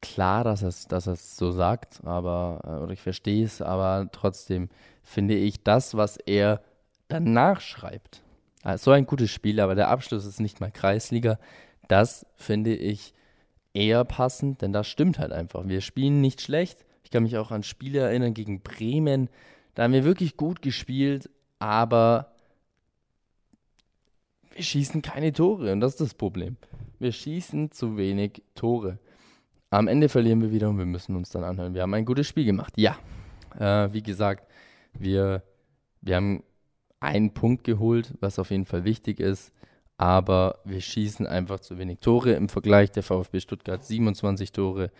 klar, 0.00 0.44
dass 0.44 0.62
er 0.62 0.88
dass 0.88 1.06
es 1.06 1.36
so 1.36 1.50
sagt, 1.50 2.00
aber, 2.04 2.60
äh, 2.64 2.82
oder 2.82 2.92
ich 2.92 3.00
verstehe 3.00 3.44
es, 3.44 3.62
aber 3.62 4.08
trotzdem 4.12 4.68
finde 5.02 5.34
ich 5.34 5.62
das, 5.62 5.96
was 5.96 6.16
er 6.16 6.62
danach 7.08 7.60
schreibt, 7.60 8.22
also 8.62 8.84
so 8.84 8.90
ein 8.92 9.06
gutes 9.06 9.30
Spiel, 9.30 9.60
aber 9.60 9.74
der 9.74 9.88
Abschluss 9.88 10.26
ist 10.26 10.40
nicht 10.40 10.60
mal 10.60 10.70
Kreisliga, 10.70 11.38
das 11.88 12.26
finde 12.36 12.74
ich 12.74 13.14
eher 13.72 14.04
passend, 14.04 14.62
denn 14.62 14.72
das 14.72 14.88
stimmt 14.88 15.18
halt 15.18 15.32
einfach. 15.32 15.66
Wir 15.66 15.80
spielen 15.80 16.20
nicht 16.20 16.40
schlecht. 16.40 16.84
Ich 17.04 17.10
kann 17.10 17.22
mich 17.22 17.38
auch 17.38 17.50
an 17.50 17.62
Spiele 17.62 18.00
erinnern 18.00 18.34
gegen 18.34 18.60
Bremen, 18.60 19.28
da 19.74 19.84
haben 19.84 19.92
wir 19.92 20.04
wirklich 20.04 20.36
gut 20.36 20.62
gespielt, 20.62 21.30
aber 21.58 22.32
wir 24.52 24.62
schießen 24.62 25.00
keine 25.02 25.32
Tore 25.32 25.72
und 25.72 25.80
das 25.80 25.92
ist 25.92 26.00
das 26.00 26.14
Problem. 26.14 26.56
Wir 26.98 27.12
schießen 27.12 27.70
zu 27.70 27.96
wenig 27.96 28.42
Tore. 28.54 28.98
Am 29.70 29.88
Ende 29.88 30.08
verlieren 30.08 30.40
wir 30.42 30.50
wieder 30.50 30.68
und 30.68 30.78
wir 30.78 30.86
müssen 30.86 31.16
uns 31.16 31.30
dann 31.30 31.44
anhören. 31.44 31.74
Wir 31.74 31.82
haben 31.82 31.94
ein 31.94 32.04
gutes 32.04 32.26
Spiel 32.26 32.44
gemacht. 32.44 32.74
Ja, 32.76 32.98
äh, 33.58 33.92
wie 33.92 34.02
gesagt, 34.02 34.50
wir, 34.92 35.42
wir 36.00 36.16
haben 36.16 36.42
einen 37.00 37.32
Punkt 37.32 37.64
geholt, 37.64 38.14
was 38.20 38.38
auf 38.38 38.50
jeden 38.50 38.66
Fall 38.66 38.84
wichtig 38.84 39.20
ist. 39.20 39.52
Aber 39.96 40.60
wir 40.64 40.80
schießen 40.80 41.26
einfach 41.26 41.60
zu 41.60 41.78
wenig 41.78 41.98
Tore 41.98 42.32
im 42.32 42.48
Vergleich. 42.48 42.90
Der 42.92 43.02
VfB 43.02 43.40
Stuttgart 43.40 43.84
27 43.84 44.52
Tore, 44.52 44.90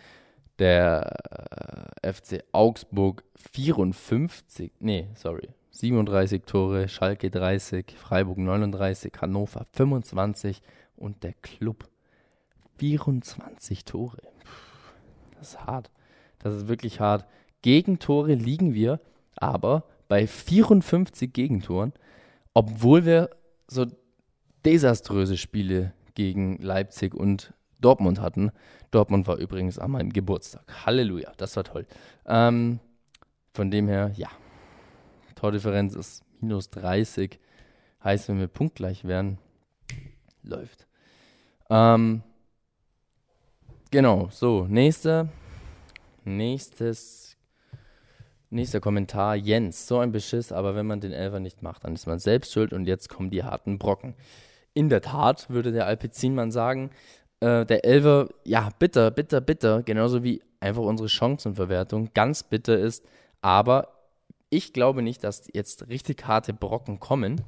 der 0.58 1.92
äh, 2.02 2.12
FC 2.12 2.44
Augsburg 2.52 3.24
54, 3.52 4.72
nee, 4.80 5.08
sorry, 5.14 5.48
37 5.70 6.42
Tore, 6.44 6.88
Schalke 6.88 7.30
30, 7.30 7.94
Freiburg 7.96 8.38
39, 8.38 9.12
Hannover 9.20 9.66
25 9.72 10.60
und 10.96 11.22
der 11.22 11.32
Club 11.40 11.88
24 12.78 13.84
Tore. 13.84 14.22
Das 15.38 15.50
ist 15.50 15.66
hart. 15.66 15.90
Das 16.38 16.54
ist 16.54 16.68
wirklich 16.68 17.00
hart. 17.00 17.24
Gegentore 17.62 18.34
liegen 18.34 18.74
wir 18.74 19.00
aber 19.36 19.84
bei 20.10 20.26
54 20.26 21.32
Gegentoren, 21.32 21.92
obwohl 22.52 23.04
wir 23.04 23.30
so 23.68 23.86
desaströse 24.64 25.36
Spiele 25.36 25.94
gegen 26.14 26.58
Leipzig 26.58 27.14
und 27.14 27.54
Dortmund 27.80 28.20
hatten. 28.20 28.50
Dortmund 28.90 29.28
war 29.28 29.36
übrigens 29.36 29.78
an 29.78 29.92
meinem 29.92 30.12
Geburtstag. 30.12 30.84
Halleluja, 30.84 31.32
das 31.36 31.54
war 31.54 31.62
toll. 31.62 31.86
Ähm, 32.26 32.80
von 33.54 33.70
dem 33.70 33.86
her, 33.86 34.10
ja, 34.16 34.30
Tordifferenz 35.36 35.94
ist 35.94 36.24
minus 36.40 36.70
30. 36.70 37.38
Heißt, 38.02 38.28
wenn 38.28 38.40
wir 38.40 38.48
punktgleich 38.48 39.04
wären, 39.04 39.38
läuft. 40.42 40.88
Ähm, 41.70 42.24
genau, 43.92 44.28
so, 44.32 44.66
nächste, 44.68 45.28
nächstes, 46.24 47.29
nächster 48.50 48.80
Kommentar, 48.80 49.36
Jens, 49.36 49.86
so 49.86 49.98
ein 49.98 50.12
Beschiss, 50.12 50.52
aber 50.52 50.74
wenn 50.74 50.86
man 50.86 51.00
den 51.00 51.12
Elfer 51.12 51.40
nicht 51.40 51.62
macht, 51.62 51.84
dann 51.84 51.94
ist 51.94 52.06
man 52.06 52.18
selbst 52.18 52.52
schuld 52.52 52.72
und 52.72 52.86
jetzt 52.86 53.08
kommen 53.08 53.30
die 53.30 53.44
harten 53.44 53.78
Brocken. 53.78 54.14
In 54.74 54.88
der 54.88 55.00
Tat, 55.00 55.48
würde 55.50 55.72
der 55.72 55.86
Alpezinmann 55.86 56.50
sagen, 56.50 56.90
äh, 57.40 57.64
der 57.64 57.84
Elfer, 57.84 58.28
ja, 58.44 58.68
bitter, 58.78 59.10
bitter, 59.10 59.40
bitter, 59.40 59.82
genauso 59.82 60.22
wie 60.22 60.42
einfach 60.60 60.82
unsere 60.82 61.08
Chancenverwertung 61.08 62.10
ganz 62.12 62.42
bitter 62.42 62.78
ist, 62.78 63.04
aber 63.40 63.88
ich 64.50 64.72
glaube 64.72 65.02
nicht, 65.02 65.24
dass 65.24 65.48
jetzt 65.52 65.88
richtig 65.88 66.26
harte 66.26 66.52
Brocken 66.52 66.98
kommen, 66.98 67.42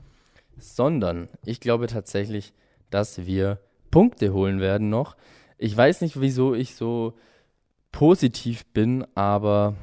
sondern 0.57 1.29
ich 1.45 1.61
glaube 1.61 1.89
tatsächlich, 1.89 2.53
dass 2.91 3.27
wir 3.27 3.59
Punkte 3.91 4.33
holen 4.33 4.61
werden 4.61 4.89
noch. 4.89 5.17
Ich 5.59 5.77
weiß 5.77 6.01
nicht, 6.01 6.21
wieso 6.21 6.55
ich 6.55 6.75
so 6.77 7.15
positiv 7.91 8.65
bin, 8.67 9.05
aber 9.15 9.75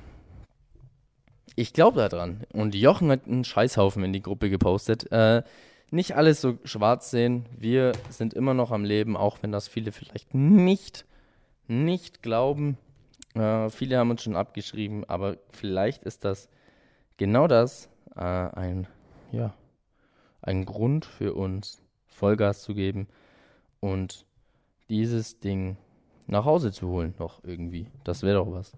ich 1.56 1.74
glaube 1.74 2.08
daran. 2.08 2.44
Und 2.54 2.76
Jochen 2.76 3.12
hat 3.12 3.28
einen 3.28 3.44
Scheißhaufen 3.44 4.04
in 4.04 4.14
die 4.14 4.22
Gruppe 4.22 4.50
gepostet. 4.50 5.12
Äh, 5.12 5.44
nicht 5.92 6.16
alles 6.16 6.42
so 6.42 6.58
schwarz 6.64 7.12
sehen. 7.12 7.46
Wir 7.58 7.94
sind 8.10 8.34
immer 8.34 8.54
noch 8.54 8.72
am 8.72 8.84
Leben, 8.84 9.18
auch 9.18 9.40
wenn 9.42 9.52
das 9.52 9.68
viele 9.68 9.92
vielleicht 9.92 10.34
nicht, 10.34 11.06
nicht 11.68 12.22
glauben. 12.22 12.78
Äh, 13.36 13.70
viele 13.70 13.98
haben 13.98 14.12
uns 14.12 14.24
schon 14.24 14.36
abgeschrieben, 14.36 15.04
aber 15.06 15.38
vielleicht 15.52 16.04
ist 16.04 16.26
das 16.26 16.50
genau 17.18 17.48
das 17.48 17.90
äh, 18.16 18.22
ein, 18.22 18.88
ja, 19.32 19.54
ein 20.42 20.66
Grund 20.66 21.06
für 21.06 21.34
uns, 21.34 21.82
Vollgas 22.08 22.62
zu 22.64 22.74
geben 22.74 23.08
und 23.80 24.26
dieses 24.90 25.40
Ding 25.40 25.78
nach 26.28 26.46
Hause 26.46 26.72
zu 26.72 26.88
holen, 26.90 27.14
noch 27.18 27.44
irgendwie. 27.44 27.88
Das 28.04 28.24
wäre 28.24 28.36
doch 28.36 28.52
was. 28.52 28.74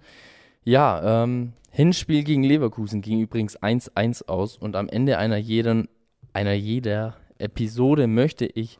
Ja, 0.64 1.24
ähm, 1.24 1.54
Hinspiel 1.72 2.24
gegen 2.24 2.44
Leverkusen 2.44 3.02
ging 3.02 3.20
übrigens 3.20 3.60
1-1 3.60 4.28
aus 4.28 4.58
und 4.58 4.76
am 4.76 4.90
Ende 4.90 5.18
einer 5.18 5.38
jeden, 5.38 5.88
einer 6.34 6.54
jeder 6.54 7.16
Episode 7.40 8.06
möchte 8.08 8.46
ich 8.46 8.80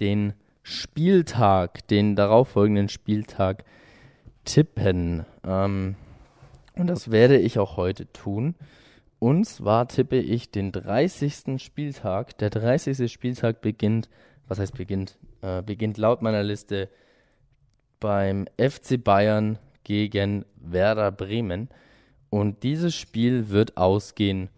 den 0.00 0.34
Spieltag, 0.62 1.86
den 1.88 2.16
darauffolgenden 2.16 2.88
Spieltag 2.88 3.64
tippen. 4.44 5.24
Ähm, 5.46 5.96
und 6.76 6.88
das 6.88 7.10
werde 7.10 7.38
ich 7.38 7.58
auch 7.58 7.76
heute 7.76 8.12
tun. 8.12 8.54
Und 9.18 9.46
zwar 9.46 9.88
tippe 9.88 10.18
ich 10.18 10.50
den 10.50 10.72
30. 10.72 11.62
Spieltag. 11.62 12.36
Der 12.38 12.50
30. 12.50 13.10
Spieltag 13.10 13.62
beginnt, 13.62 14.10
was 14.48 14.58
heißt 14.58 14.74
beginnt? 14.74 15.16
Äh, 15.40 15.62
beginnt 15.62 15.96
laut 15.96 16.20
meiner 16.20 16.42
Liste 16.42 16.90
beim 18.00 18.46
FC 18.58 19.02
Bayern 19.02 19.58
gegen 19.84 20.44
Werder 20.56 21.12
Bremen. 21.12 21.68
Und 22.30 22.62
dieses 22.62 22.94
Spiel 22.94 23.50
wird 23.50 23.76
ausgehen, 23.76 24.48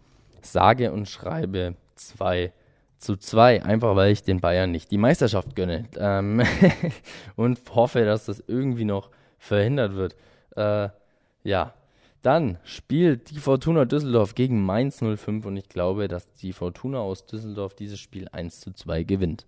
sage 0.41 0.91
und 0.91 1.07
schreibe 1.07 1.75
2 1.95 2.51
zu 2.97 3.15
2, 3.15 3.63
einfach 3.63 3.95
weil 3.95 4.11
ich 4.11 4.23
den 4.23 4.39
Bayern 4.39 4.71
nicht 4.71 4.89
die 4.89 4.97
Meisterschaft 4.97 5.55
gönne. 5.55 5.85
Ähm 5.97 6.41
und 7.35 7.59
hoffe, 7.73 8.05
dass 8.05 8.25
das 8.25 8.43
irgendwie 8.47 8.85
noch 8.85 9.11
verhindert 9.37 9.95
wird. 9.95 10.15
Äh, 10.55 10.89
ja, 11.43 11.73
dann 12.23 12.57
spielt 12.63 13.29
die 13.29 13.39
Fortuna 13.39 13.85
Düsseldorf 13.85 14.35
gegen 14.35 14.65
Mainz 14.65 14.99
05 14.99 15.45
und 15.45 15.57
ich 15.57 15.69
glaube, 15.69 16.07
dass 16.07 16.33
die 16.33 16.53
Fortuna 16.53 16.99
aus 16.99 17.25
Düsseldorf 17.25 17.75
dieses 17.75 17.99
Spiel 17.99 18.27
1 18.31 18.59
zu 18.59 18.73
2 18.73 19.03
gewinnt. 19.03 19.45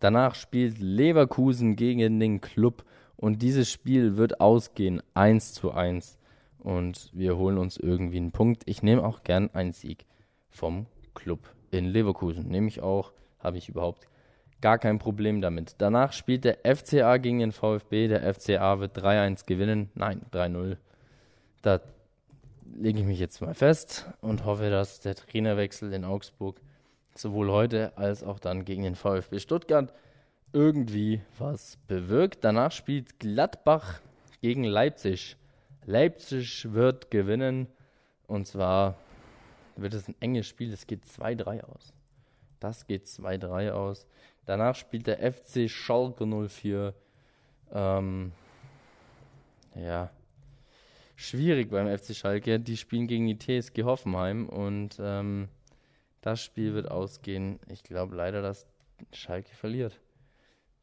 Danach 0.00 0.34
spielt 0.34 0.78
Leverkusen 0.78 1.74
gegen 1.74 2.20
den 2.20 2.40
Club 2.40 2.84
und 3.16 3.42
dieses 3.42 3.70
Spiel 3.70 4.16
wird 4.16 4.40
ausgehen 4.40 5.02
1 5.14 5.54
zu 5.54 5.72
1 5.72 6.18
und 6.58 7.10
wir 7.12 7.36
holen 7.36 7.58
uns 7.58 7.76
irgendwie 7.76 8.18
einen 8.18 8.32
Punkt. 8.32 8.62
Ich 8.66 8.82
nehme 8.82 9.04
auch 9.04 9.22
gern 9.22 9.50
einen 9.54 9.72
Sieg 9.72 10.04
vom 10.50 10.86
Club 11.14 11.40
in 11.70 11.86
Leverkusen. 11.86 12.48
Nehme 12.48 12.68
ich 12.68 12.82
auch, 12.82 13.12
habe 13.38 13.58
ich 13.58 13.68
überhaupt 13.68 14.08
gar 14.60 14.78
kein 14.78 14.98
Problem 14.98 15.40
damit. 15.40 15.76
Danach 15.78 16.12
spielt 16.12 16.44
der 16.44 16.58
FCA 16.64 17.18
gegen 17.18 17.38
den 17.38 17.52
VfB. 17.52 18.08
Der 18.08 18.34
FCA 18.34 18.80
wird 18.80 18.98
3-1 18.98 19.46
gewinnen. 19.46 19.90
Nein, 19.94 20.22
3-0. 20.32 20.76
Da 21.62 21.80
lege 22.74 23.00
ich 23.00 23.06
mich 23.06 23.20
jetzt 23.20 23.40
mal 23.40 23.54
fest 23.54 24.10
und 24.20 24.44
hoffe, 24.44 24.70
dass 24.70 25.00
der 25.00 25.14
Trainerwechsel 25.14 25.92
in 25.92 26.04
Augsburg 26.04 26.60
sowohl 27.14 27.50
heute 27.50 27.96
als 27.96 28.22
auch 28.22 28.38
dann 28.38 28.64
gegen 28.64 28.82
den 28.82 28.94
VfB 28.94 29.38
Stuttgart 29.38 29.92
irgendwie 30.52 31.20
was 31.38 31.78
bewirkt. 31.86 32.44
Danach 32.44 32.72
spielt 32.72 33.18
Gladbach 33.18 34.00
gegen 34.40 34.64
Leipzig. 34.64 35.36
Leipzig 35.84 36.72
wird 36.72 37.10
gewinnen 37.10 37.68
und 38.26 38.46
zwar 38.46 38.96
wird 39.76 39.94
es 39.94 40.08
ein 40.08 40.16
enges 40.20 40.46
Spiel. 40.46 40.72
Es 40.72 40.86
geht 40.86 41.04
2-3 41.04 41.62
aus. 41.62 41.92
Das 42.60 42.86
geht 42.86 43.06
2-3 43.06 43.70
aus. 43.70 44.06
Danach 44.46 44.74
spielt 44.74 45.06
der 45.06 45.32
FC 45.32 45.68
Schalke 45.68 46.26
04. 46.26 46.94
Ähm, 47.72 48.32
ja, 49.74 50.10
schwierig 51.16 51.70
beim 51.70 51.86
FC 51.86 52.14
Schalke. 52.14 52.60
Die 52.60 52.76
spielen 52.76 53.06
gegen 53.06 53.26
die 53.26 53.38
TSG 53.38 53.82
Hoffenheim 53.82 54.48
und 54.48 54.96
ähm, 55.00 55.48
das 56.22 56.42
Spiel 56.42 56.74
wird 56.74 56.90
ausgehen. 56.90 57.58
Ich 57.68 57.82
glaube 57.82 58.16
leider, 58.16 58.42
dass 58.42 58.66
Schalke 59.12 59.54
verliert. 59.54 60.00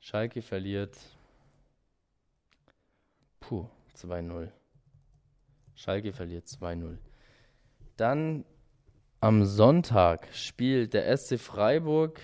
Schalke 0.04 0.42
verliert. 0.42 0.98
Puh, 3.39 3.70
2-0. 3.96 4.50
Schalke 5.76 6.12
verliert 6.12 6.46
2-0. 6.46 6.98
Dann 7.96 8.44
am 9.22 9.46
Sonntag 9.46 10.28
spielt 10.34 10.94
der 10.94 11.16
SC 11.16 11.39
Freiburg. 11.39 12.20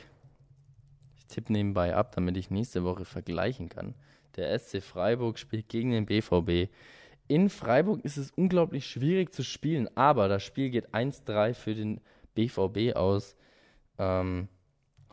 Tipp 1.30 1.50
nebenbei 1.50 1.96
ab, 1.96 2.12
damit 2.14 2.36
ich 2.36 2.52
nächste 2.52 2.84
Woche 2.84 3.06
vergleichen 3.06 3.70
kann. 3.70 3.96
Der 4.36 4.60
SC 4.60 4.84
Freiburg 4.84 5.40
spielt 5.40 5.70
gegen 5.70 5.92
den 5.92 6.06
BVB. 6.06 6.70
In 7.30 7.50
Freiburg 7.50 8.04
ist 8.04 8.18
es 8.18 8.32
unglaublich 8.32 8.88
schwierig 8.88 9.32
zu 9.32 9.42
spielen, 9.42 9.88
aber 9.96 10.28
das 10.28 10.44
Spiel 10.44 10.70
geht 10.70 10.90
1-3 10.94 11.54
für 11.54 11.76
den 11.76 12.02
BVB 12.36 12.98
aus. 12.98 13.38
Ähm, 13.98 14.50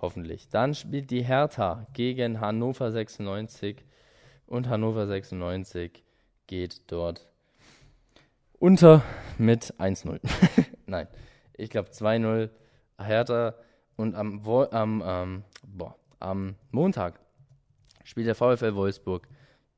hoffentlich. 0.00 0.48
Dann 0.48 0.74
spielt 0.74 1.10
die 1.10 1.24
Hertha 1.24 1.86
gegen 1.92 2.40
Hannover 2.40 2.90
96 2.90 3.84
und 4.46 4.68
Hannover 4.68 5.06
96 5.06 6.04
geht 6.46 6.82
dort 6.90 7.26
unter 8.58 9.02
mit 9.38 9.74
1-0. 9.78 10.20
Nein, 10.86 11.08
ich 11.54 11.70
glaube 11.70 11.90
2-0 11.90 12.50
Hertha 12.98 13.54
und 13.96 14.14
am, 14.14 14.46
am, 14.46 15.02
ähm, 15.04 15.44
boah, 15.66 15.96
am 16.20 16.56
Montag 16.70 17.20
spielt 18.04 18.26
der 18.26 18.34
VfL 18.34 18.74
Wolfsburg 18.74 19.28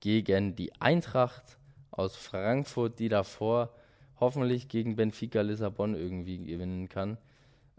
gegen 0.00 0.54
die 0.54 0.72
Eintracht 0.80 1.58
aus 1.90 2.14
Frankfurt, 2.16 2.98
die 2.98 3.08
davor 3.08 3.74
hoffentlich 4.20 4.68
gegen 4.68 4.96
Benfica 4.96 5.40
Lissabon 5.40 5.94
irgendwie 5.94 6.38
gewinnen 6.38 6.88
kann. 6.88 7.18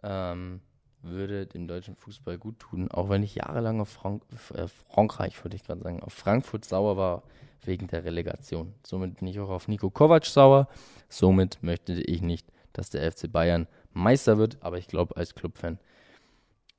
Ähm, 0.04 0.62
würde 1.01 1.45
dem 1.45 1.67
deutschen 1.67 1.95
Fußball 1.95 2.38
gut 2.38 2.59
tun, 2.59 2.89
auch 2.91 3.09
wenn 3.09 3.23
ich 3.23 3.35
jahrelang 3.35 3.79
auf 3.81 3.89
Frank 3.89 4.23
äh, 4.53 4.67
Frankreich, 4.67 5.43
würde 5.43 5.55
ich 5.55 5.63
gerade 5.63 5.81
sagen, 5.81 6.03
auf 6.03 6.13
Frankfurt 6.13 6.65
sauer 6.65 6.97
war 6.97 7.23
wegen 7.63 7.88
der 7.88 8.03
Relegation. 8.03 8.73
Somit 8.85 9.19
bin 9.19 9.27
ich 9.27 9.39
auch 9.39 9.49
auf 9.49 9.67
Nico 9.67 9.89
Kovac 9.89 10.25
sauer. 10.25 10.67
Somit 11.07 11.62
möchte 11.62 11.93
ich 11.93 12.21
nicht, 12.21 12.47
dass 12.73 12.89
der 12.89 13.12
FC 13.12 13.31
Bayern 13.31 13.67
Meister 13.93 14.38
wird, 14.38 14.57
aber 14.62 14.77
ich 14.77 14.88
glaube, 14.88 15.15
als 15.17 15.35
Clubfan 15.35 15.79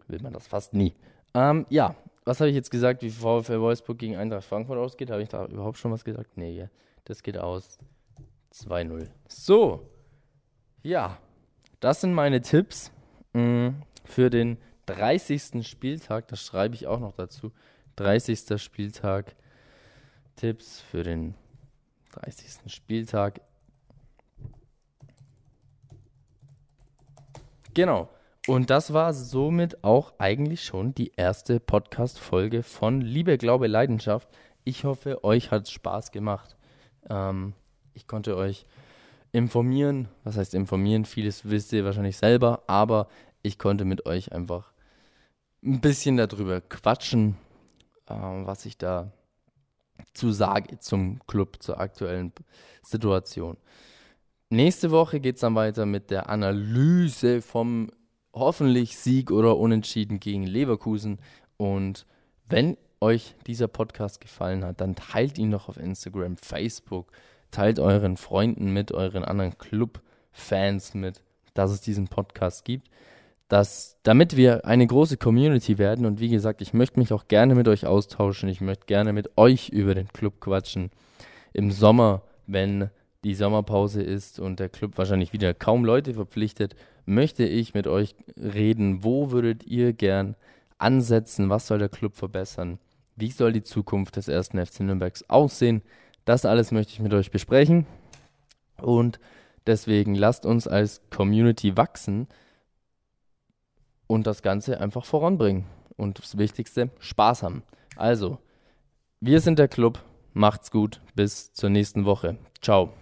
will 0.09 0.21
man 0.23 0.33
das 0.33 0.47
fast 0.47 0.75
nie. 0.75 0.95
Ähm, 1.35 1.67
ja, 1.69 1.95
was 2.25 2.41
habe 2.41 2.51
ich 2.51 2.57
jetzt 2.57 2.71
gesagt, 2.71 3.03
wie 3.03 3.11
VfL 3.11 3.61
Wolfsburg 3.61 3.99
gegen 3.99 4.17
Eintracht 4.17 4.45
Frankfurt 4.45 4.79
ausgeht? 4.79 5.11
Habe 5.11 5.23
ich 5.23 5.29
da 5.29 5.47
überhaupt 5.47 5.79
schon 5.79 5.93
was 5.93 6.05
gesagt? 6.05 6.37
Nee, 6.37 6.53
ja. 6.53 6.69
das 7.05 7.23
geht 7.23 7.39
aus 7.39 7.79
2-0. 8.53 9.09
So, 9.29 9.89
ja, 10.83 11.19
das 11.81 12.01
sind 12.01 12.13
meine 12.15 12.41
Tipps 12.41 12.91
mm, 13.33 13.69
für 14.11 14.31
den 14.31 14.59
30. 14.87 15.67
Spieltag. 15.67 16.29
Das 16.29 16.43
schreibe 16.43 16.75
ich 16.75 16.87
auch 16.87 17.01
noch 17.01 17.13
dazu. 17.13 17.53
30. 17.97 18.61
Spieltag. 18.61 19.37
Tipps 20.37 20.81
für 20.81 21.03
den 21.03 21.35
30. 22.13 22.73
Spieltag. 22.73 23.41
Genau. 27.75 28.09
Und 28.47 28.71
das 28.71 28.93
war 28.93 29.13
somit 29.13 29.85
auch 29.85 30.15
eigentlich 30.19 30.65
schon 30.65 30.95
die 30.95 31.13
erste 31.17 31.61
Podcast-Folge 31.61 32.63
von 32.63 33.01
Liebe, 33.01 33.39
Glaube, 33.39 33.67
Leidenschaft. 33.67 34.29
Ich 34.65 34.85
hoffe, 34.85 35.23
euch 35.25 35.51
hat 35.51 35.65
es 35.65 35.71
Spaß 35.71 36.11
gemacht. 36.11 36.57
Ähm, 37.09 37.53
ich 37.95 38.07
konnte 38.07 38.37
euch 38.37 38.67
informieren. 39.31 40.09
Was 40.25 40.37
heißt 40.37 40.55
informieren? 40.55 41.05
Vieles 41.05 41.49
wisst 41.49 41.73
ihr 41.73 41.85
wahrscheinlich 41.85 42.17
selber, 42.17 42.63
aber 42.67 43.09
ich 43.43 43.59
konnte 43.59 43.85
mit 43.85 44.07
euch 44.07 44.33
einfach 44.33 44.73
ein 45.63 45.81
bisschen 45.81 46.17
darüber 46.17 46.61
quatschen, 46.61 47.37
äh, 48.07 48.15
was 48.15 48.65
ich 48.67 48.79
da 48.79 49.13
zu 50.15 50.33
sagen 50.33 50.79
zum 50.81 51.21
Club, 51.27 51.63
zur 51.63 51.79
aktuellen 51.81 52.33
Situation. 52.83 53.57
Nächste 54.49 54.91
Woche 54.91 55.21
geht 55.21 55.37
es 55.37 55.43
dann 55.43 55.55
weiter 55.55 55.87
mit 55.87 56.11
der 56.11 56.29
Analyse 56.29 57.43
vom 57.43 57.91
hoffentlich 58.33 58.97
Sieg 58.97 59.31
oder 59.31 59.57
Unentschieden 59.57 60.19
gegen 60.19 60.45
Leverkusen. 60.45 61.19
Und 61.57 62.07
wenn 62.49 62.77
euch 63.01 63.35
dieser 63.47 63.69
Podcast 63.69 64.21
gefallen 64.21 64.65
hat, 64.65 64.81
dann 64.81 64.97
teilt 64.97 65.39
ihn 65.39 65.51
doch 65.51 65.69
auf 65.69 65.77
Instagram, 65.77 66.37
Facebook, 66.37 67.13
teilt 67.51 67.79
euren 67.79 68.17
Freunden 68.17 68.73
mit, 68.73 68.93
euren 68.93 69.25
anderen 69.25 69.57
Club-Fans 69.57 70.95
mit, 70.95 71.23
dass 71.55 71.71
es 71.71 71.81
diesen 71.81 72.09
Podcast 72.09 72.65
gibt. 72.65 72.89
Dass, 73.51 73.99
damit 74.05 74.37
wir 74.37 74.65
eine 74.65 74.87
große 74.87 75.17
Community 75.17 75.77
werden 75.77 76.07
und 76.07 76.21
wie 76.21 76.29
gesagt, 76.29 76.63
ich 76.63 76.73
möchte 76.73 77.01
mich 77.01 77.13
auch 77.13 77.27
gerne 77.27 77.57
mit 77.57 77.67
euch 77.67 77.85
austauschen, 77.85 78.49
ich 78.49 78.61
möchte 78.61 78.87
gerne 78.87 79.13
mit 79.13 79.37
euch 79.37 79.71
über 79.71 79.93
den 79.95 80.07
Club 80.07 80.41
quatschen. 80.41 80.91
Im 81.53 81.73
Sommer, 81.73 82.23
wenn 82.47 82.91
die 83.25 83.35
Sommerpause 83.35 84.03
ist 84.03 84.39
und 84.39 84.61
der 84.61 84.69
Club 84.69 84.97
wahrscheinlich 84.99 85.33
wieder 85.33 85.53
kaum 85.53 85.85
Leute 85.85 86.15
verpflichtet, 86.15 86.77
möchte 87.07 87.45
ich 87.45 87.75
mit 87.75 87.89
euch 87.89 88.15
reden. 88.37 89.03
Wo 89.03 89.33
würdet 89.33 89.67
ihr 89.67 89.95
gern 89.95 90.37
ansetzen? 90.79 91.51
Was 91.51 91.67
soll 91.67 91.81
der 91.81 91.89
Club 91.89 92.15
verbessern? 92.15 92.79
Wie 93.17 93.33
soll 93.33 93.53
die 93.53 93.65
Zukunft 93.65 94.15
des 94.15 94.29
ersten 94.29 94.65
FC 94.65 94.81
Nürnbergs 94.81 95.29
aussehen? 95.29 95.83
Das 96.25 96.45
alles 96.45 96.71
möchte 96.71 96.93
ich 96.93 97.01
mit 97.01 97.13
euch 97.13 97.33
besprechen. 97.33 97.87
Und 98.81 99.19
deswegen 99.67 100.15
lasst 100.15 100.47
uns 100.47 100.69
als 100.69 101.03
Community 101.11 101.77
wachsen 101.77 102.29
und 104.11 104.27
das 104.27 104.43
Ganze 104.43 104.81
einfach 104.81 105.05
voranbringen. 105.05 105.67
Und 105.97 106.19
das 106.19 106.37
Wichtigste, 106.37 106.91
Spaß 106.99 107.45
haben. 107.45 107.63
Also, 107.95 108.39
wir 109.21 109.41
sind 109.41 109.61
der 109.61 109.69
Club. 109.69 110.01
Macht's 110.33 110.73
gut. 110.73 111.01
Bis 111.15 111.53
zur 111.53 111.71
nächsten 111.71 112.05
Woche. 112.05 112.37
Ciao. 112.61 112.93